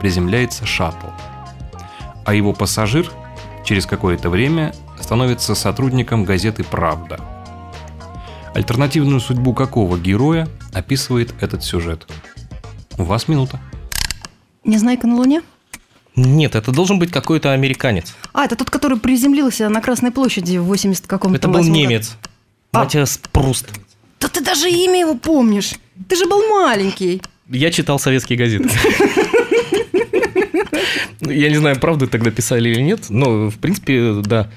приземляется 0.00 0.66
шаттл, 0.66 1.06
а 2.24 2.34
его 2.34 2.52
пассажир 2.52 3.10
через 3.64 3.86
какое-то 3.86 4.28
время 4.28 4.74
становится 5.00 5.54
сотрудником 5.54 6.24
газеты 6.24 6.64
«Правда». 6.64 7.20
Альтернативную 8.54 9.20
судьбу 9.20 9.54
какого 9.54 9.98
героя 9.98 10.46
описывает 10.74 11.32
этот 11.40 11.64
сюжет? 11.64 12.06
У 12.98 13.04
вас 13.04 13.28
минута. 13.28 13.58
Незнайка 14.62 15.06
на 15.06 15.16
Луне? 15.16 15.42
Нет, 16.14 16.54
это 16.54 16.72
должен 16.72 16.98
быть 16.98 17.10
какой-то 17.10 17.52
американец. 17.52 18.14
А, 18.32 18.44
это 18.44 18.56
тот, 18.56 18.70
который 18.70 18.98
приземлился 18.98 19.68
на 19.68 19.80
Красной 19.80 20.10
площади 20.10 20.58
в 20.58 20.64
80 20.64 21.06
каком-то 21.06 21.36
Это 21.36 21.48
был 21.48 21.64
немец. 21.64 22.16
А. 22.72 22.80
Матиас 22.80 23.18
Пруст. 23.30 23.68
Да 24.20 24.28
ты 24.28 24.42
даже 24.42 24.70
имя 24.70 25.00
его 25.00 25.14
помнишь. 25.14 25.74
Ты 26.08 26.16
же 26.16 26.26
был 26.26 26.42
маленький. 26.48 27.22
Я 27.48 27.70
читал 27.70 27.98
советские 27.98 28.38
газеты. 28.38 28.68
Я 31.20 31.50
не 31.50 31.56
знаю, 31.56 31.78
правду 31.78 32.06
тогда 32.08 32.30
писали 32.30 32.68
или 32.70 32.80
нет, 32.80 33.08
но, 33.08 33.48
в 33.48 33.58
принципе, 33.58 34.20
да. 34.22 34.50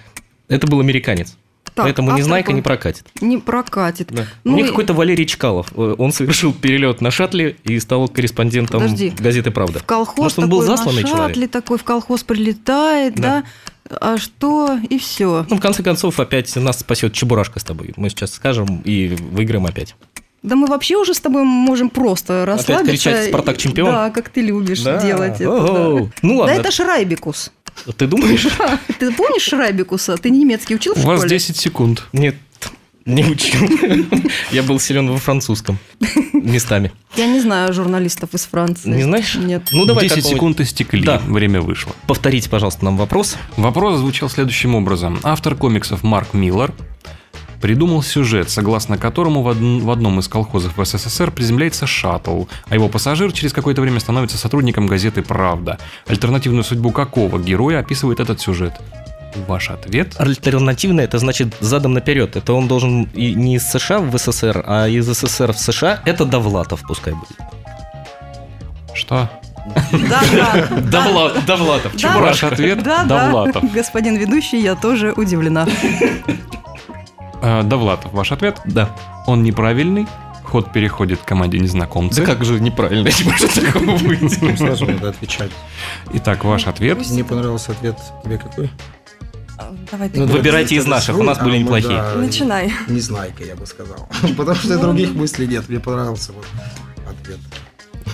Это 0.48 0.68
был 0.68 0.80
американец. 0.80 1.36
Так, 1.76 1.86
Поэтому 1.86 2.08
автор 2.10 2.20
Незнайка 2.22 2.50
был- 2.52 2.56
не 2.56 2.62
прокатит. 2.62 3.06
Не 3.22 3.38
прокатит. 3.38 4.08
Да. 4.12 4.26
Ну 4.46 4.54
У 4.54 4.56
них 4.56 4.66
и- 4.66 4.70
какой-то 4.70 4.94
Валерий 4.94 5.26
Чкалов. 5.26 5.68
Э, 5.76 5.96
Он 5.98 6.12
совершил 6.14 6.54
перелет 6.54 7.02
на 7.02 7.12
шаттле 7.12 7.58
и 7.66 7.78
стал 7.80 8.08
корреспондентом 8.08 8.82
Подожди. 8.82 9.10
газеты 9.20 9.52
«Правда». 9.52 9.80
В 9.80 9.84
колхоз 9.84 10.18
Может, 10.18 10.40
он 10.40 10.50
был 10.50 10.62
засланный 10.62 11.04
на 11.04 11.10
человек? 11.10 11.28
шаттле 11.28 11.48
такой 11.50 11.78
в 11.78 11.84
колхоз 11.84 12.24
прилетает, 12.24 13.16
Да. 13.16 13.44
да. 13.90 13.98
А 14.02 14.18
что 14.18 14.80
и 14.90 14.98
все. 14.98 15.46
Ну, 15.50 15.58
в 15.58 15.60
конце 15.60 15.84
концов, 15.84 16.20
опять 16.20 16.56
нас 16.56 16.80
спасет 16.80 17.14
Чебурашка 17.14 17.60
с 17.60 17.64
тобой. 17.64 17.94
Мы 17.98 18.10
сейчас 18.10 18.32
скажем 18.34 18.82
и 18.86 19.16
выиграем 19.32 19.66
опять. 19.66 19.96
Да 20.44 20.56
мы 20.56 20.68
вообще 20.68 20.96
уже 20.96 21.14
с 21.14 21.20
тобой 21.20 21.44
можем 21.44 21.90
просто 21.90 22.46
расслабиться. 22.46 22.92
кричать 22.92 23.28
«Спартак 23.30 23.58
чемпион»? 23.58 23.92
Да, 23.92 24.10
как 24.12 24.30
ты 24.30 24.42
любишь 24.42 24.82
Да. 24.82 25.02
делать 25.02 25.42
это. 25.42 25.44
Да. 25.46 26.10
Ну 26.22 26.38
Да 26.38 26.46
ладно. 26.46 26.52
это 26.54 26.72
Шрайбикус. 26.72 27.52
Ты 27.98 28.08
думаешь? 28.08 28.48
Ты 29.00 29.12
помнишь 29.12 29.44
Шрайбикуса? 29.44 30.18
Ты 30.18 30.30
немецкий 30.30 30.76
учил 30.76 30.94
в 30.94 30.98
У 30.98 31.02
школе? 31.02 31.18
вас 31.18 31.26
10 31.30 31.56
секунд. 31.58 32.04
Нет, 32.14 32.36
не 33.06 33.24
учил. 33.26 33.60
Я 34.52 34.64
был 34.64 34.80
силен 34.80 35.10
во 35.10 35.18
французском. 35.18 35.78
Местами. 36.34 36.92
Я 37.16 37.28
не 37.28 37.40
знаю 37.40 37.72
журналистов 37.74 38.34
из 38.34 38.46
Франции. 38.46 38.90
Не 38.90 39.04
знаешь? 39.04 39.36
Нет. 39.36 39.70
Ну, 39.72 39.86
давай 39.86 40.04
10 40.06 40.16
какого-нибудь- 40.16 40.36
секунд 40.38 40.60
истекли, 40.62 41.04
Да. 41.04 41.20
время 41.20 41.62
вышло. 41.62 41.94
Повторите, 42.08 42.50
пожалуйста, 42.50 42.84
нам 42.86 42.98
вопрос. 42.98 43.38
Вопрос 43.58 44.00
звучал 44.00 44.30
следующим 44.30 44.76
образом. 44.76 45.20
Автор 45.24 45.56
комиксов 45.56 46.04
Марк 46.04 46.34
Миллер 46.34 46.74
придумал 47.66 48.04
сюжет, 48.04 48.52
согласно 48.52 48.96
которому 48.96 49.42
в, 49.42 49.48
од- 49.48 49.58
в 49.58 49.90
одном 49.90 50.20
из 50.20 50.28
колхозов 50.28 50.78
в 50.78 50.86
СССР 50.86 51.32
приземляется 51.32 51.88
шаттл, 51.88 52.44
а 52.70 52.76
его 52.76 52.90
пассажир 52.90 53.32
через 53.32 53.54
какое-то 53.54 53.82
время 53.82 54.00
становится 54.00 54.38
сотрудником 54.38 54.86
газеты 54.86 55.24
«Правда». 55.24 55.80
Альтернативную 56.06 56.64
судьбу 56.64 56.92
какого 56.92 57.40
героя 57.40 57.80
описывает 57.80 58.20
этот 58.20 58.40
сюжет? 58.40 58.74
Ваш 59.48 59.72
ответ? 59.72 60.14
Альтернативно 60.20 61.02
это 61.02 61.18
значит 61.18 61.56
задом 61.60 61.94
наперед. 61.94 62.36
Это 62.36 62.54
он 62.54 62.68
должен 62.68 63.06
и 63.16 63.34
не 63.34 63.56
из 63.56 63.68
США 63.68 63.98
в 63.98 64.16
СССР, 64.16 64.64
а 64.68 64.88
из 64.88 65.08
СССР 65.08 65.52
в 65.54 65.58
США. 65.58 66.02
Это 66.06 66.24
Довлатов 66.26 66.84
пускай 66.88 67.16
будет. 67.16 67.36
Что? 68.94 69.28
Да, 69.92 70.22
да. 70.32 70.68
Довлатов, 70.92 71.46
Довлатов, 71.48 71.96
Да. 72.00 72.20
Ваш 72.20 72.44
ответ? 72.44 72.84
Да, 72.84 73.06
да. 73.06 73.24
Довлатов. 73.26 73.74
Господин 73.74 74.18
ведущий, 74.18 74.62
я 74.62 74.76
тоже 74.76 75.14
удивлена. 75.14 75.68
Э, 77.46 77.62
Довлатов, 77.62 78.12
ваш 78.12 78.32
ответ? 78.32 78.60
Да. 78.66 78.90
Он 79.28 79.44
неправильный. 79.44 80.08
Ход 80.44 80.74
переходит 80.74 81.20
к 81.20 81.26
команде 81.26 81.60
незнакомцы. 81.60 82.22
Да 82.22 82.26
как 82.26 82.44
же 82.44 82.60
неправильно, 82.60 83.08
не 83.08 83.24
может 83.24 83.54
такого 83.54 83.98
быть. 83.98 84.42
Ну, 84.42 84.58
Сразу 84.58 84.86
надо 84.88 85.10
отвечать. 85.10 85.52
Итак, 86.14 86.44
ваш 86.44 86.66
ответ. 86.66 86.98
Пусть 86.98 87.12
Мне 87.12 87.24
понравился 87.24 87.74
ответ. 87.74 87.98
Тебе 88.24 88.40
какой? 88.40 88.72
а, 89.60 89.76
Давай 89.92 90.10
ты. 90.10 90.20
Ну, 90.20 90.26
Выбирайте 90.26 90.76
из 90.76 90.88
наших, 90.88 91.20
у 91.20 91.24
нас 91.24 91.38
были 91.38 91.58
а 91.58 91.60
мы, 91.60 91.64
неплохие. 91.64 92.02
Начинай. 92.16 92.74
Незнайка, 92.88 93.44
я 93.44 93.56
бы 93.56 93.68
сказал. 93.68 94.10
Потому 94.38 94.56
что 94.56 94.80
других 94.80 95.14
мыслей 95.14 95.46
нет. 95.46 95.70
Мне 95.70 95.80
понравился 95.80 96.32
вот 96.32 96.48
ответ. 97.08 97.40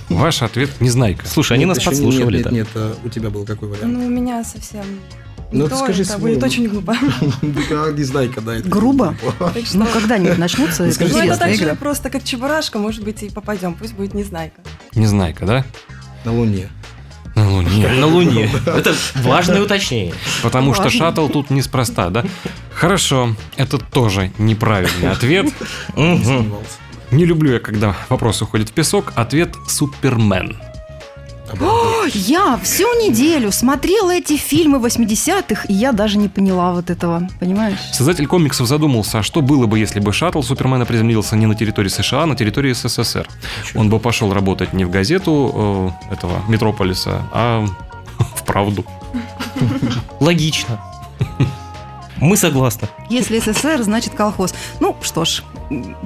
Ваш 0.10 0.42
ответ 0.42 0.70
Незнайка. 0.82 1.26
Слушай, 1.26 1.54
они 1.54 1.66
нас 1.66 1.82
подслушивали 1.82 2.38
Нет, 2.38 2.52
нет, 2.52 2.68
а 2.76 2.96
у 3.04 3.08
тебя 3.08 3.30
был 3.30 3.46
какой 3.46 3.70
вариант? 3.70 3.94
Ну, 3.94 4.06
у 4.06 4.10
меня 4.10 4.44
совсем 4.44 4.84
Ну, 5.52 5.64
не 5.64 5.70
то, 5.70 5.78
скажи 5.78 6.04
это 6.04 6.14
свой. 6.14 6.32
будет 6.32 6.44
очень 6.44 6.68
глупо. 6.68 6.96
Да, 7.42 7.92
Незнайка, 7.92 8.42
да. 8.42 8.56
это 8.56 8.70
Грубо? 8.70 9.16
Ну, 9.74 9.86
когда-нибудь 9.86 10.38
это 10.38 10.92
скажи, 10.94 11.14
Ну, 11.14 11.20
это 11.20 11.38
так 11.38 11.56
же 11.56 11.76
просто, 11.76 12.10
как 12.10 12.24
Чебурашка, 12.24 12.80
может 12.80 13.04
быть, 13.04 13.24
и 13.24 13.30
попадем. 13.30 13.74
Пусть 13.74 13.94
будет 13.94 14.14
Незнайка. 14.14 14.62
Незнайка, 14.96 15.46
да? 15.46 15.66
На 16.26 16.34
Луне. 16.34 16.70
На 17.36 17.50
Луне. 17.50 17.88
На 18.00 18.08
Луне. 18.08 18.50
Это 18.66 18.94
важное 19.16 19.62
уточнение. 19.62 20.14
Потому 20.44 20.74
что 20.74 20.90
шаттл 20.90 21.28
тут 21.28 21.50
неспроста, 21.50 22.10
да? 22.10 22.26
Хорошо, 22.74 23.36
это 23.58 23.78
тоже 23.78 24.32
неправильный 24.38 25.12
ответ. 25.12 25.48
Не 25.96 27.26
люблю 27.26 27.52
я, 27.52 27.60
когда 27.60 27.96
вопрос 28.08 28.42
уходит 28.42 28.70
в 28.70 28.72
песок. 28.72 29.12
Ответ 29.16 29.54
Супермен. 29.68 30.58
Обалдеть. 31.52 32.16
Я 32.28 32.60
всю 32.64 32.86
неделю 33.02 33.52
смотрела 33.52 34.12
эти 34.12 34.38
фильмы 34.38 34.78
80-х, 34.78 35.66
и 35.68 35.74
я 35.74 35.92
даже 35.92 36.18
не 36.18 36.30
поняла 36.30 36.74
вот 36.74 36.90
этого, 36.90 37.28
понимаешь? 37.40 37.78
Создатель 37.94 38.28
комиксов 38.28 38.68
задумался, 38.68 39.20
а 39.20 39.24
что 39.24 39.42
было 39.42 39.68
бы, 39.68 39.80
если 39.80 40.00
бы 40.00 40.14
шаттл 40.14 40.42
Супермена 40.42 40.86
приземлился 40.86 41.36
не 41.36 41.46
на 41.46 41.56
территории 41.56 41.90
США, 41.90 42.24
а 42.24 42.26
на 42.26 42.36
территории 42.36 42.74
СССР. 42.74 43.28
Он 43.76 43.90
бы 43.90 44.00
пошел 44.00 44.34
работать 44.34 44.74
не 44.74 44.86
в 44.86 44.90
газету 44.90 45.94
э, 46.10 46.14
этого 46.14 46.42
Метрополиса, 46.48 47.22
а 47.32 47.66
в 48.36 48.44
правду. 48.44 48.86
Логично. 50.20 50.80
Мы 52.18 52.38
согласны. 52.38 52.88
Если 53.10 53.40
СССР, 53.40 53.82
значит 53.82 54.14
колхоз. 54.14 54.54
Ну 54.80 54.96
что 55.02 55.26
ж, 55.26 55.44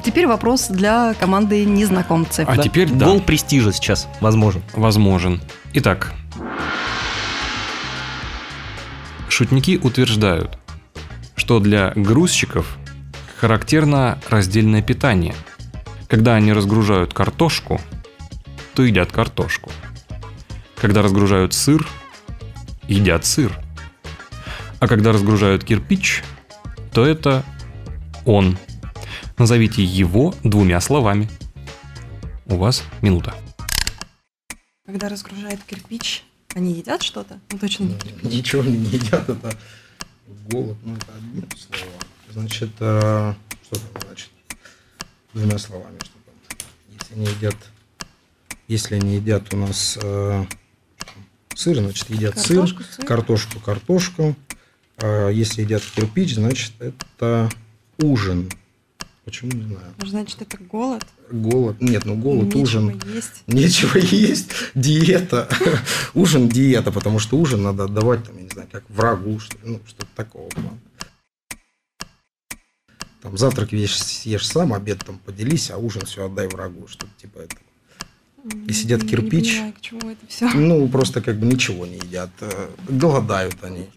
теперь 0.04 0.28
вопрос 0.28 0.67
для 0.67 1.13
команды 1.15 1.65
незнакомцы. 1.65 2.45
А 2.47 2.58
теперь 2.58 2.89
да. 2.89 3.06
Гол 3.06 3.21
престижа 3.21 3.71
сейчас 3.71 4.08
возможен. 4.21 4.63
возможен. 4.73 5.41
Итак, 5.73 6.13
шутники 9.30 9.80
утверждают, 9.82 10.58
что 11.36 11.60
для 11.60 11.91
грузчиков 11.95 12.78
характерно 13.38 14.19
раздельное 14.30 14.82
питание. 14.82 15.36
Когда 16.08 16.36
они 16.36 16.54
разгружают 16.54 17.13
картошку, 17.13 17.82
то 18.73 18.84
едят 18.84 19.12
картошку. 19.12 19.71
Когда 20.80 21.01
разгружают 21.01 21.54
сыр, 21.54 21.88
едят 22.88 23.25
сыр. 23.25 23.58
А 24.80 24.88
когда 24.88 25.12
разгружают 25.12 25.63
кирпич, 25.63 26.23
то 26.93 27.06
это 27.06 27.43
он. 28.25 28.58
Назовите 29.37 29.83
его 29.83 30.33
двумя 30.43 30.79
словами. 30.79 31.29
У 32.45 32.55
вас 32.55 32.83
минута. 33.01 33.35
Когда 34.85 35.09
разгружают 35.09 35.61
кирпич, 35.63 36.23
они 36.53 36.73
едят 36.73 37.01
что-то? 37.03 37.39
Ну, 37.51 37.57
точно 37.57 37.83
не 37.85 37.95
кирпич. 37.95 38.31
Ничего 38.31 38.61
они 38.61 38.77
не 38.77 38.85
едят, 38.91 39.27
это 39.27 39.57
голод, 40.49 40.77
ну 40.83 40.95
это 40.95 41.05
одно 41.17 41.41
слово. 41.57 41.91
Значит, 42.31 42.69
э, 42.79 43.33
что 43.63 43.75
там 43.75 44.03
значит? 44.07 44.29
Двумя 45.33 45.57
словами, 45.57 45.97
что 45.99 46.13
там. 46.25 46.35
Если 46.99 47.13
они 47.15 47.25
едят, 47.25 47.55
если 48.69 48.95
они 48.95 49.15
едят 49.15 49.53
у 49.53 49.57
нас 49.57 49.97
э, 50.01 50.45
сыр, 51.55 51.77
значит, 51.79 52.09
едят 52.09 52.35
Картошку, 52.35 52.83
сыр, 52.83 52.93
сыр. 52.93 53.05
картошку, 53.05 53.59
картошку. 53.59 54.35
А 54.97 55.29
если 55.29 55.61
едят 55.63 55.83
кирпич, 55.93 56.35
значит, 56.35 56.71
это 56.79 57.49
ужин. 57.97 58.49
Почему, 59.25 59.51
не 59.53 59.63
знаю. 59.63 59.93
Ну, 59.99 60.05
Значит, 60.07 60.41
это 60.43 60.57
голод. 60.57 61.03
Голод, 61.31 61.81
нет, 61.81 62.05
ну 62.05 62.15
голод, 62.15 62.45
Нечего 62.45 62.61
ужин. 62.61 63.01
есть. 63.11 63.43
Нечего 63.47 63.97
есть, 63.97 64.49
диета. 64.75 65.49
Ужин 66.13 66.47
диета, 66.47 66.91
потому 66.91 67.17
что 67.17 67.35
ужин 67.38 67.63
надо 67.63 67.85
отдавать, 67.85 68.23
там, 68.23 68.38
я 68.38 68.43
не 68.43 68.49
знаю, 68.49 68.67
как 68.71 68.83
врагу, 68.88 69.39
что 69.39 69.57
ну, 69.63 69.79
что-то 69.88 70.07
такого 70.15 70.47
плана. 70.49 70.77
Там 73.23 73.35
завтрак 73.38 73.73
ешь, 73.73 73.97
съешь 73.99 74.47
сам, 74.47 74.73
обед 74.73 75.03
там 75.03 75.17
поделись, 75.17 75.71
а 75.71 75.77
ужин 75.77 76.03
все 76.05 76.27
отдай 76.27 76.47
врагу, 76.47 76.88
что-то 76.88 77.11
типа 77.19 77.39
этого. 77.39 77.61
И 78.67 78.73
сидят 78.73 79.03
кирпич. 79.03 79.45
Не 79.47 79.51
понимаю, 79.53 79.73
к 79.73 79.81
чему 79.81 80.09
это 80.11 80.27
все. 80.27 80.49
Ну, 80.53 80.88
просто 80.88 81.21
как 81.21 81.39
бы 81.39 81.47
ничего 81.47 81.88
не 81.88 81.95
едят. 81.95 82.29
э, 82.41 82.67
Голодают 82.88 83.55
они. 83.63 83.89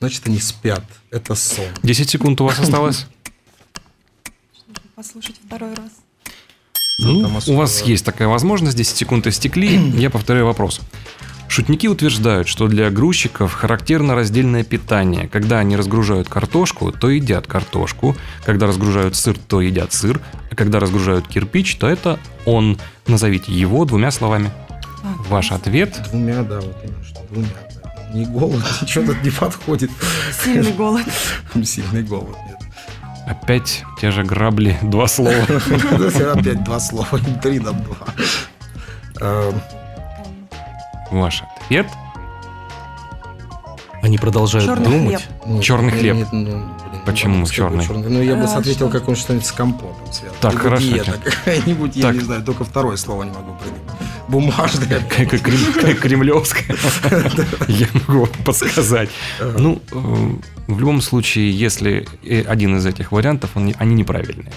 Значит, 0.00 0.26
они 0.26 0.38
спят. 0.38 0.82
Это 1.10 1.34
сон. 1.34 1.66
10 1.82 2.08
секунд 2.08 2.40
у 2.40 2.44
вас 2.44 2.58
осталось. 2.58 3.06
Послушать 4.96 5.36
второй 5.46 5.74
раз. 5.74 5.90
Ну, 7.00 7.30
у 7.48 7.54
вас 7.54 7.82
есть 7.82 8.04
такая 8.04 8.28
возможность, 8.28 8.76
10 8.76 8.96
секунд 8.96 9.26
истекли. 9.26 9.76
Я 9.98 10.08
повторяю 10.08 10.46
вопрос. 10.46 10.80
Шутники 11.48 11.86
утверждают, 11.86 12.48
что 12.48 12.68
для 12.68 12.90
грузчиков 12.90 13.52
характерно 13.52 14.14
раздельное 14.14 14.62
питание. 14.62 15.28
Когда 15.28 15.58
они 15.58 15.76
разгружают 15.76 16.28
картошку, 16.28 16.92
то 16.92 17.10
едят 17.10 17.46
картошку. 17.46 18.16
Когда 18.46 18.66
разгружают 18.66 19.16
сыр, 19.16 19.36
то 19.36 19.60
едят 19.60 19.92
сыр. 19.92 20.20
А 20.50 20.54
когда 20.54 20.78
разгружают 20.80 21.26
кирпич, 21.28 21.76
то 21.76 21.88
это 21.88 22.20
он. 22.46 22.78
Назовите 23.06 23.52
его 23.52 23.84
двумя 23.84 24.12
словами. 24.12 24.50
А, 25.02 25.14
Ваш 25.28 25.50
ответ 25.50 26.00
Двумя, 26.10 26.42
да, 26.42 26.60
вот 26.60 26.76
именно 26.84 27.04
что 27.04 27.20
двумя. 27.30 27.48
Не 28.12 28.24
голод, 28.26 28.62
ничего 28.82 29.06
тут 29.06 29.22
не 29.22 29.30
подходит. 29.30 29.90
Сильный 30.44 30.72
голод. 30.72 31.04
Сильный 31.64 32.02
голод, 32.02 32.36
нет. 32.46 32.58
опять 33.26 33.84
те 34.00 34.10
же 34.10 34.22
грабли, 34.24 34.76
два 34.82 35.06
слова. 35.06 35.34
Опять 36.34 36.64
два 36.64 36.80
слова, 36.80 37.18
три 37.42 37.58
на 37.60 37.72
два. 37.72 37.96
Эм, 39.20 39.60
Ваш 41.10 41.42
ответ. 41.62 41.86
Они 44.02 44.16
продолжают 44.16 44.66
Черный 44.66 44.84
думать. 44.86 45.16
хлеб. 45.22 45.46
нет, 45.46 45.62
Черный 45.62 45.92
нет, 45.92 46.00
хлеб. 46.00 46.16
нет, 46.16 46.28
ну, 46.32 46.42
блин, 46.44 46.58
ну 46.92 47.00
Почему 47.04 47.40
будет 47.40 47.52
черный? 47.52 47.86
Ну, 47.86 48.22
я 48.22 48.34
бы 48.34 48.44
А, 48.44 48.56
ответил, 48.56 48.88
что? 48.88 48.98
как 48.98 49.08
он 49.08 49.16
что-нибудь 49.16 49.46
с 49.46 49.52
компотом 49.52 50.10
связано. 50.10 50.40
Так, 50.40 50.52
Либо 50.52 50.62
хорошо, 50.64 50.86
диета 50.86 51.12
какая-нибудь, 51.22 51.96
я 51.96 52.02
Так. 52.04 52.14
не 52.14 52.20
знаю, 52.20 52.42
только 52.42 52.64
второе 52.64 52.96
слово 52.96 53.24
не 53.24 53.30
могу 53.30 53.54
придумать. 53.56 53.82
Бумажная. 54.30 55.00
Как 55.08 55.28
крем- 55.28 55.96
кремлевская. 55.96 56.76
Я 57.68 57.86
могу 58.06 58.28
подсказать. 58.44 59.10
Ну, 59.40 59.82
э, 59.92 60.72
в 60.72 60.78
любом 60.78 61.00
случае, 61.00 61.50
если 61.50 62.06
э, 62.22 62.42
один 62.42 62.76
из 62.76 62.86
этих 62.86 63.12
вариантов, 63.12 63.50
они 63.54 63.94
неправильные. 63.94 64.52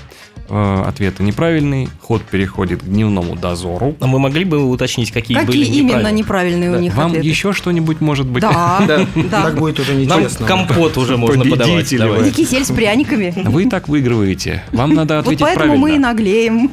Э, 0.49 0.83
ответы 0.85 1.23
неправильный. 1.23 1.87
Ход 2.01 2.21
переходит 2.23 2.81
к 2.81 2.85
дневному 2.85 3.35
дозору. 3.35 3.95
А 4.01 4.07
мы 4.07 4.19
могли 4.19 4.43
бы 4.43 4.69
уточнить, 4.69 5.09
какие, 5.11 5.37
Какие 5.37 5.47
были 5.63 5.65
именно 5.65 6.11
неправильные? 6.11 6.13
неправильные 6.13 6.69
у 6.69 6.73
Да. 6.73 6.79
них 6.81 6.95
Вам 6.95 7.07
ответы? 7.11 7.27
еще 7.27 7.53
что-нибудь 7.53 8.01
может 8.01 8.27
быть? 8.27 8.41
Да, 8.41 8.83
Да. 8.87 9.07
да. 9.15 9.43
Так 9.43 9.57
будет 9.57 9.79
уже 9.79 9.93
Нам 9.93 10.19
нечестно. 10.19 10.45
компот 10.45 10.97
уже 10.97 11.15
можно 11.17 11.45
подавать. 11.45 11.91
И 11.93 12.31
кисель 12.31 12.65
с 12.65 12.71
пряниками. 12.71 13.33
Вы 13.45 13.63
и 13.63 13.69
так 13.69 13.87
выигрываете. 13.87 14.63
Вам 14.73 14.93
надо 14.93 15.15
Вот 15.15 15.21
ответить 15.23 15.41
поэтому 15.41 15.77
мы 15.77 15.95
и 15.95 15.99
правильно. 15.99 16.07
наглеем. 16.09 16.71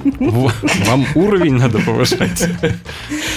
Вам 0.87 1.06
уровень 1.14 1.54
надо 1.54 1.78
повышать. 1.78 2.48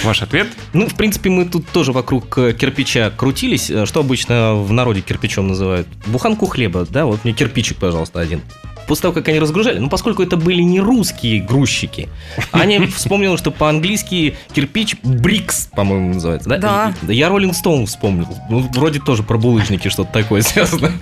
Ваш 0.04 0.22
ответ? 0.22 0.48
Ну, 0.72 0.88
в 0.88 0.94
принципе, 0.94 1.30
мы 1.30 1.44
тут 1.44 1.66
тоже 1.68 1.92
вокруг 1.92 2.36
э, 2.38 2.52
кирпича 2.52 3.10
крутились. 3.10 3.70
Э, 3.70 3.86
Что 3.86 4.00
обычно 4.00 4.54
в 4.56 4.72
народе 4.72 5.00
кирпичом 5.00 5.48
называют? 5.48 5.86
Буханку 6.06 6.46
хлеба, 6.46 6.86
да? 6.90 7.06
Вот 7.06 7.24
мне 7.24 7.32
кирпичик, 7.32 7.76
пожалуйста, 7.78 8.20
один. 8.20 8.40
После 8.86 9.02
того, 9.02 9.14
как 9.14 9.28
они 9.28 9.38
разгружали, 9.38 9.78
ну, 9.78 9.88
поскольку 9.88 10.22
это 10.22 10.36
были 10.36 10.62
не 10.62 10.80
русские 10.80 11.40
грузчики, 11.42 12.08
Аня 12.52 12.86
вспомнила, 12.96 13.38
что 13.38 13.50
по-английски 13.50 14.36
кирпич 14.52 14.96
брикс, 15.02 15.68
по-моему, 15.74 16.14
называется, 16.14 16.48
да? 16.48 16.58
Да. 16.58 16.94
И- 17.08 17.14
Я 17.16 17.28
Роллинг 17.28 17.54
Стоун 17.54 17.86
вспомнил. 17.86 18.28
Ну, 18.50 18.60
вроде 18.74 19.00
тоже 19.00 19.22
про 19.22 19.38
булыжники 19.38 19.88
что-то 19.88 20.12
такое 20.12 20.42
связано. 20.42 20.92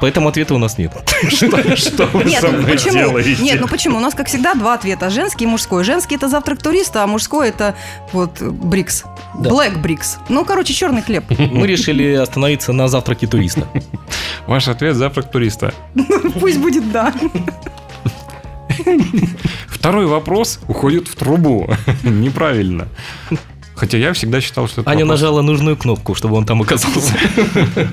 Поэтому 0.00 0.28
ответа 0.28 0.54
у 0.54 0.58
нас 0.58 0.78
нет. 0.78 0.92
Что 1.28 2.06
вы 2.12 2.24
Нет, 2.24 2.40
со 2.40 2.48
ну 2.48 2.58
мной 2.58 2.72
почему? 2.72 2.92
делаете? 2.92 3.42
Нет, 3.42 3.60
ну 3.60 3.66
почему? 3.68 3.96
У 3.96 4.00
нас, 4.00 4.14
как 4.14 4.28
всегда, 4.28 4.54
два 4.54 4.74
ответа. 4.74 5.10
Женский 5.10 5.44
и 5.44 5.48
мужской. 5.48 5.82
Женский– 5.82 6.14
это 6.16 6.28
завтрак 6.28 6.62
туриста, 6.62 7.02
а 7.02 7.06
мужской– 7.06 7.48
это 7.50 7.74
вот 8.12 8.40
брикс. 8.40 9.04
Да. 9.34 9.50
Black 9.50 9.78
брикс. 9.80 10.18
Ну, 10.28 10.44
короче, 10.44 10.72
черный 10.72 11.02
хлеб. 11.02 11.24
Мы 11.38 11.66
решили 11.66 12.12
остановиться 12.14 12.72
на 12.72 12.88
завтраке 12.88 13.26
туриста. 13.26 13.68
Ваш 14.46 14.68
ответ– 14.68 14.96
завтрак 14.96 15.30
туриста. 15.30 15.72
Пусть 16.40 16.58
будет 16.58 16.90
да. 16.90 17.12
Второй 19.66 20.06
вопрос 20.06 20.60
уходит 20.68 21.08
в 21.08 21.14
трубу. 21.14 21.68
Неправильно. 22.02 22.88
Хотя 23.74 23.96
я 23.96 24.12
всегда 24.12 24.40
считал, 24.40 24.66
что 24.66 24.80
это 24.80 24.90
Аня 24.90 25.04
вопрос- 25.04 25.08
нажала 25.20 25.42
нужную 25.42 25.76
кнопку, 25.76 26.14
чтобы 26.16 26.36
он 26.36 26.44
там 26.44 26.62
оказался. 26.62 27.14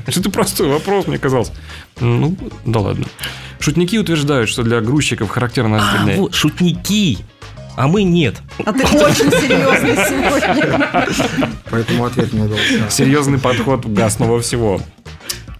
Что 0.07 0.19
это 0.19 0.31
простой 0.31 0.67
вопрос, 0.67 1.05
мне 1.05 1.19
казалось. 1.19 1.51
Ну, 1.99 2.35
да 2.65 2.79
ладно. 2.79 3.05
Шутники 3.59 3.97
утверждают, 3.97 4.49
что 4.49 4.63
для 4.63 4.81
грузчиков 4.81 5.29
характерно 5.29 5.77
А, 5.79 6.05
вот, 6.17 6.33
шутники. 6.33 7.19
А 7.75 7.87
мы 7.87 8.03
нет. 8.03 8.41
А 8.65 8.71
ты 8.71 8.83
очень 8.83 9.29
серьезный 9.31 9.95
сегодня. 10.07 11.07
Поэтому 11.69 12.05
ответ 12.05 12.31
не 12.33 12.41
удался. 12.41 12.89
Серьезный 12.89 13.37
подход 13.39 13.85
к 13.85 13.99
основу 13.99 14.39
всего. 14.39 14.79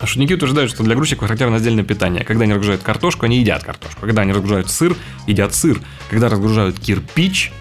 Шутники 0.04 0.34
утверждают, 0.34 0.70
что 0.72 0.84
для 0.84 0.96
грузчиков 0.96 1.24
характерно 1.28 1.56
отдельное 1.58 1.84
питание. 1.84 2.24
Когда 2.24 2.44
они 2.44 2.54
разгружают 2.54 2.84
картошку, 2.84 3.26
они 3.26 3.40
едят 3.40 3.64
картошку. 3.64 4.02
Когда 4.02 4.22
они 4.22 4.34
разгружают 4.34 4.70
сыр, 4.70 4.96
едят 5.26 5.56
сыр. 5.56 5.82
Когда 6.10 6.30
разгружают 6.30 6.80
кирпич, 6.80 7.52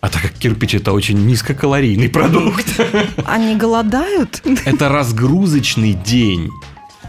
а 0.00 0.08
так 0.08 0.22
как 0.22 0.32
кирпич 0.32 0.74
это 0.74 0.92
очень 0.92 1.24
низкокалорийный 1.26 2.08
продукт, 2.08 2.66
Они 3.26 3.54
голодают? 3.56 4.42
это 4.64 4.88
разгрузочный 4.88 5.92
день. 5.92 6.50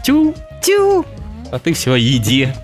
Тю. 0.04 0.34
Тю. 0.62 1.04
А 1.50 1.58
ты 1.58 1.72
все 1.72 1.92
о 1.92 1.96
еде. 1.96 2.54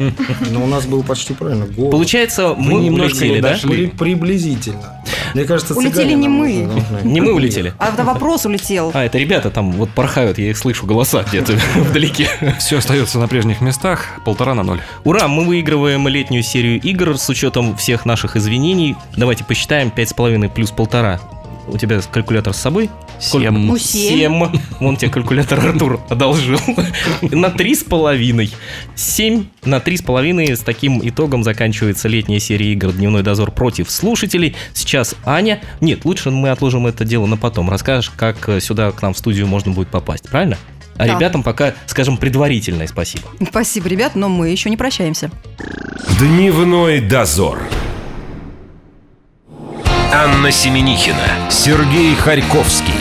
Но 0.50 0.64
у 0.64 0.66
нас 0.66 0.86
был 0.86 1.02
почти 1.02 1.34
правильно. 1.34 1.66
Голод. 1.66 1.90
Получается, 1.92 2.54
мы 2.56 2.74
немножко 2.74 3.16
улетели, 3.16 3.34
не 3.34 3.40
да? 3.40 3.48
дошли. 3.50 3.68
При- 3.70 3.86
приблизительно. 4.14 5.02
Мне 5.34 5.44
кажется, 5.44 5.74
Улетели 5.74 6.12
не 6.14 6.28
мы. 6.28 6.68
Не 7.04 7.20
мы 7.20 7.32
улетели. 7.32 7.72
А 7.78 7.88
это 7.88 8.04
вопрос 8.04 8.44
улетел. 8.44 8.90
А, 8.94 9.04
это 9.04 9.18
ребята 9.18 9.50
там 9.50 9.72
вот 9.72 9.90
порхают, 9.90 10.38
я 10.38 10.50
их 10.50 10.58
слышу, 10.58 10.86
голоса 10.86 11.24
где-то 11.26 11.54
вдалеке. 11.76 12.28
Все 12.58 12.78
остается 12.78 13.18
на 13.18 13.28
прежних 13.28 13.60
местах, 13.60 14.06
полтора 14.24 14.54
на 14.54 14.62
ноль. 14.62 14.80
Ура, 15.04 15.28
мы 15.28 15.44
выигрываем 15.44 16.06
летнюю 16.08 16.42
серию 16.42 16.80
игр 16.80 17.16
с 17.16 17.28
учетом 17.28 17.76
всех 17.76 18.04
наших 18.04 18.36
извинений. 18.36 18.96
Давайте 19.16 19.44
посчитаем 19.44 19.92
5,5 19.94 20.48
плюс 20.50 20.70
полтора. 20.70 21.20
У 21.68 21.78
тебя 21.78 22.00
калькулятор 22.10 22.52
с 22.52 22.58
собой? 22.58 22.90
Семь. 23.22 23.56
Ну, 23.56 23.78
семь. 23.78 24.18
Семь. 24.18 24.60
Вон 24.80 24.96
тебе 24.96 25.10
калькулятор 25.10 25.60
Артур 25.64 26.00
одолжил. 26.08 26.58
На 27.22 27.50
три 27.50 27.74
с 27.76 27.84
половиной. 27.84 28.50
Семь 28.96 29.46
на 29.64 29.78
три 29.78 29.96
с 29.96 30.02
половиной. 30.02 30.56
С 30.56 30.60
таким 30.60 31.00
итогом 31.08 31.44
заканчивается 31.44 32.08
летняя 32.08 32.40
серия 32.40 32.72
игр 32.72 32.90
«Дневной 32.92 33.22
дозор» 33.22 33.52
против 33.52 33.90
слушателей. 33.90 34.56
Сейчас 34.74 35.14
Аня... 35.24 35.60
Нет, 35.80 36.04
лучше 36.04 36.30
мы 36.32 36.50
отложим 36.50 36.86
это 36.88 37.04
дело 37.04 37.26
на 37.26 37.36
потом. 37.36 37.70
Расскажешь, 37.70 38.10
как 38.10 38.48
э, 38.48 38.60
сюда 38.60 38.90
к 38.90 39.00
нам 39.02 39.14
в 39.14 39.18
студию 39.18 39.46
можно 39.46 39.70
будет 39.70 39.88
попасть, 39.88 40.28
правильно? 40.28 40.58
А 40.96 41.06
Да. 41.06 41.14
ребятам 41.14 41.42
пока 41.44 41.74
скажем 41.86 42.16
предварительное 42.16 42.86
спасибо. 42.88 43.28
Спасибо, 43.48 43.88
ребят, 43.88 44.14
но 44.16 44.28
мы 44.28 44.48
еще 44.48 44.68
не 44.68 44.76
прощаемся. 44.76 45.30
Дневной 46.18 47.00
дозор. 47.00 47.62
Анна 50.12 50.50
Семенихина, 50.50 51.50
Сергей 51.50 52.14
Харьковский. 52.16 52.92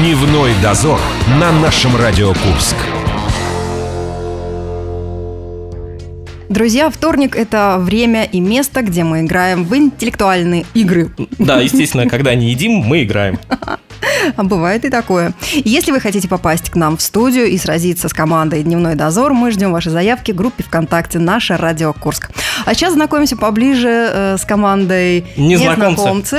Дневной 0.00 0.50
дозор 0.60 0.98
на 1.38 1.52
нашем 1.52 1.94
Радио 1.94 2.28
Курск. 2.28 2.74
Друзья, 6.48 6.90
вторник– 6.90 7.36
это 7.36 7.76
время 7.78 8.24
и 8.24 8.40
место, 8.40 8.82
где 8.82 9.04
мы 9.04 9.20
играем 9.20 9.62
в 9.62 9.76
интеллектуальные 9.76 10.66
игры. 10.74 11.10
Да, 11.38 11.60
естественно, 11.60 12.08
когда 12.08 12.34
не 12.34 12.50
едим, 12.50 12.72
мы 12.72 13.04
играем. 13.04 13.38
А 14.36 14.42
бывает 14.42 14.84
и 14.84 14.90
такое. 14.90 15.32
Если 15.52 15.92
вы 15.92 16.00
хотите 16.00 16.28
попасть 16.28 16.70
к 16.70 16.76
нам 16.76 16.96
в 16.96 17.02
студию 17.02 17.46
и 17.46 17.56
сразиться 17.56 18.08
с 18.08 18.12
командой 18.12 18.62
«Дневной 18.64 18.96
дозор», 18.96 19.32
мы 19.32 19.52
ждем 19.52 19.70
ваши 19.70 19.90
заявки 19.90 20.32
в 20.32 20.36
группе 20.36 20.64
ВКонтакте 20.64 21.18
«Наша 21.20 21.56
Радио 21.56 21.92
Курск». 21.92 22.30
А 22.64 22.74
сейчас 22.74 22.94
знакомимся 22.94 23.36
поближе 23.36 23.88
э, 23.88 24.36
с 24.38 24.44
командой 24.44 25.24
Незнакомцы. 25.36 26.38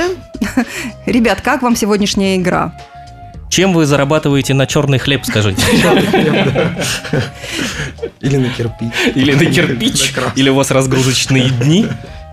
Ребят, 1.06 1.40
как 1.40 1.62
вам 1.62 1.74
сегодняшняя 1.74 2.36
игра? 2.36 2.74
Чем 3.48 3.72
вы 3.72 3.86
зарабатываете 3.86 4.54
на 4.54 4.66
черный 4.66 4.98
хлеб, 4.98 5.24
скажите? 5.24 5.62
Или 8.20 8.36
на 8.36 8.48
кирпич. 8.50 8.92
Или 9.14 9.32
на 9.34 9.46
кирпич? 9.46 10.14
Или 10.34 10.48
у 10.48 10.54
вас 10.54 10.70
разгрузочные 10.70 11.50
дни? 11.50 11.86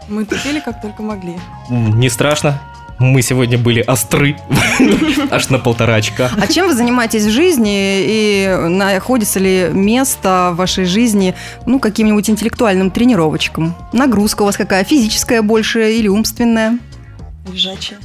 Мы 0.07 0.25
тупили 0.25 0.59
как 0.59 0.81
только 0.81 1.01
могли. 1.01 1.35
Не 1.69 2.09
страшно. 2.09 2.59
Мы 2.99 3.21
сегодня 3.21 3.57
были 3.57 3.81
остры. 3.81 4.37
Аж 5.31 5.49
на 5.49 5.59
полтора 5.59 5.95
очка. 5.95 6.29
А 6.39 6.47
чем 6.47 6.67
вы 6.67 6.75
занимаетесь 6.75 7.23
в 7.23 7.31
жизни 7.31 8.01
и 8.05 8.55
находится 8.69 9.39
ли 9.39 9.69
место 9.71 10.51
в 10.53 10.57
вашей 10.57 10.85
жизни 10.85 11.35
ну, 11.65 11.79
каким-нибудь 11.79 12.29
интеллектуальным 12.29 12.91
тренировочкам? 12.91 13.75
Нагрузка 13.93 14.43
у 14.43 14.45
вас 14.45 14.57
какая? 14.57 14.83
Физическая 14.83 15.41
больше 15.41 15.93
или 15.93 16.07
умственная? 16.07 16.77
Лежачие. 17.51 17.97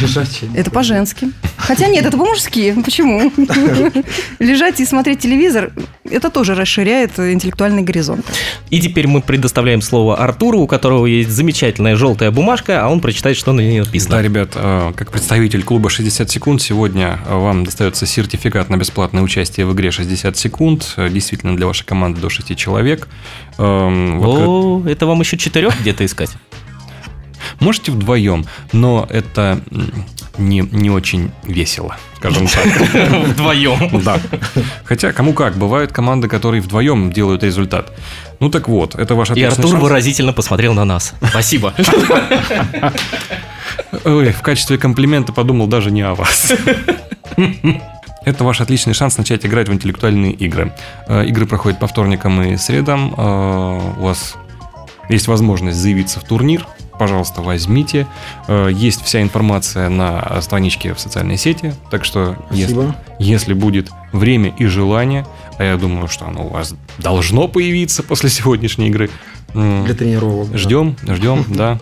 Лежачие. 0.00 0.50
Это 0.54 0.70
по-женски. 0.70 1.28
Хотя 1.56 1.88
нет, 1.88 2.04
это 2.06 2.16
по-мужски. 2.16 2.74
Почему? 2.84 3.32
Лежать 4.38 4.80
и 4.80 4.84
смотреть 4.84 5.20
телевизор– 5.20 5.72
это 6.10 6.30
тоже 6.30 6.54
расширяет 6.54 7.18
интеллектуальный 7.18 7.82
горизонт. 7.82 8.24
И 8.70 8.80
теперь 8.80 9.06
мы 9.06 9.22
предоставляем 9.22 9.80
слово 9.82 10.16
Артуру, 10.16 10.60
у 10.60 10.66
которого 10.66 11.06
есть 11.06 11.30
замечательная 11.30 11.96
желтая 11.96 12.30
бумажка, 12.30 12.84
а 12.84 12.88
он 12.88 13.00
прочитает, 13.00 13.36
что 13.36 13.52
на 13.52 13.60
ней 13.60 13.78
Да, 13.80 13.84
написано. 13.86 14.20
ребят, 14.20 14.50
э, 14.54 14.92
как 14.96 15.10
представитель 15.12 15.62
клуба 15.62 15.90
60 15.90 16.30
секунд, 16.30 16.60
сегодня 16.60 17.18
э, 17.26 17.34
вам 17.34 17.64
достается 17.64 18.06
сертификат 18.06 18.68
на 18.70 18.76
бесплатное 18.76 19.22
участие 19.22 19.66
в 19.66 19.72
игре 19.74 19.90
60 19.90 20.36
секунд. 20.36 20.94
Э, 20.96 21.08
Действительно, 21.08 21.56
для 21.56 21.66
вашей 21.66 21.84
команды 21.86 22.20
до 22.20 22.28
6 22.28 22.56
человек. 22.56 23.08
Эм, 23.58 24.20
О, 24.20 24.82
это 24.86 25.06
вам 25.06 25.20
еще 25.20 25.38
четырех 25.38 25.80
где-то 25.80 26.04
искать? 26.04 26.30
Можете 27.64 27.92
вдвоем, 27.92 28.44
но 28.72 29.06
это 29.10 29.60
не, 30.36 30.58
не 30.60 30.90
очень 30.90 31.30
весело, 31.44 31.96
скажем 32.18 32.46
так. 32.46 32.66
Вдвоем. 33.28 34.02
Да. 34.04 34.20
Хотя, 34.84 35.12
кому 35.12 35.32
как, 35.32 35.56
бывают 35.56 35.92
команды, 35.92 36.28
которые 36.28 36.60
вдвоем 36.60 37.12
делают 37.12 37.42
результат. 37.42 37.92
Ну 38.40 38.50
так 38.50 38.68
вот, 38.68 38.94
это 38.96 39.14
ваш 39.14 39.30
И 39.30 39.42
Артур 39.42 39.70
шанс. 39.70 39.82
выразительно 39.82 40.32
посмотрел 40.32 40.74
на 40.74 40.84
нас. 40.84 41.14
Спасибо. 41.30 41.72
Ой, 44.04 44.32
в 44.32 44.42
качестве 44.42 44.78
комплимента 44.78 45.32
подумал 45.32 45.66
даже 45.66 45.90
не 45.90 46.02
о 46.02 46.14
вас. 46.14 46.52
Это 48.24 48.42
ваш 48.42 48.60
отличный 48.60 48.94
шанс 48.94 49.18
начать 49.18 49.44
играть 49.44 49.68
в 49.68 49.72
интеллектуальные 49.72 50.32
игры. 50.32 50.72
Э, 51.08 51.26
Игры 51.26 51.44
проходят 51.46 51.78
по 51.78 51.86
вторникам 51.86 52.40
и 52.42 52.56
средам. 52.56 53.14
Э, 53.18 53.80
У 53.98 54.02
вас 54.02 54.36
есть 55.10 55.28
возможность 55.28 55.76
заявиться 55.76 56.20
в 56.20 56.24
турнир. 56.24 56.66
Пожалуйста, 56.98 57.42
возьмите. 57.42 58.06
Э, 58.46 58.68
Есть 58.72 59.02
вся 59.02 59.20
информация 59.22 59.88
на 59.88 60.40
страничке 60.40 60.94
в 60.94 61.00
социальной 61.00 61.36
сети. 61.36 61.74
Так 61.90 62.04
что, 62.04 62.36
если, 62.50 62.72
Спасибо. 62.74 62.96
если 63.18 63.52
будет 63.54 63.90
время 64.12 64.54
и 64.58 64.66
желание, 64.66 65.26
а 65.58 65.64
я 65.64 65.76
думаю, 65.76 66.08
что 66.08 66.26
оно 66.26 66.46
у 66.46 66.48
вас 66.50 66.74
должно 66.98 67.48
появиться 67.48 68.02
после 68.02 68.30
сегодняшней 68.30 68.88
игры, 68.88 69.10
Для 69.54 69.94
тренировок. 69.94 70.50
да. 70.50 70.58
ждем, 70.58 70.96
ждем, 71.06 71.44
да. 71.48 71.80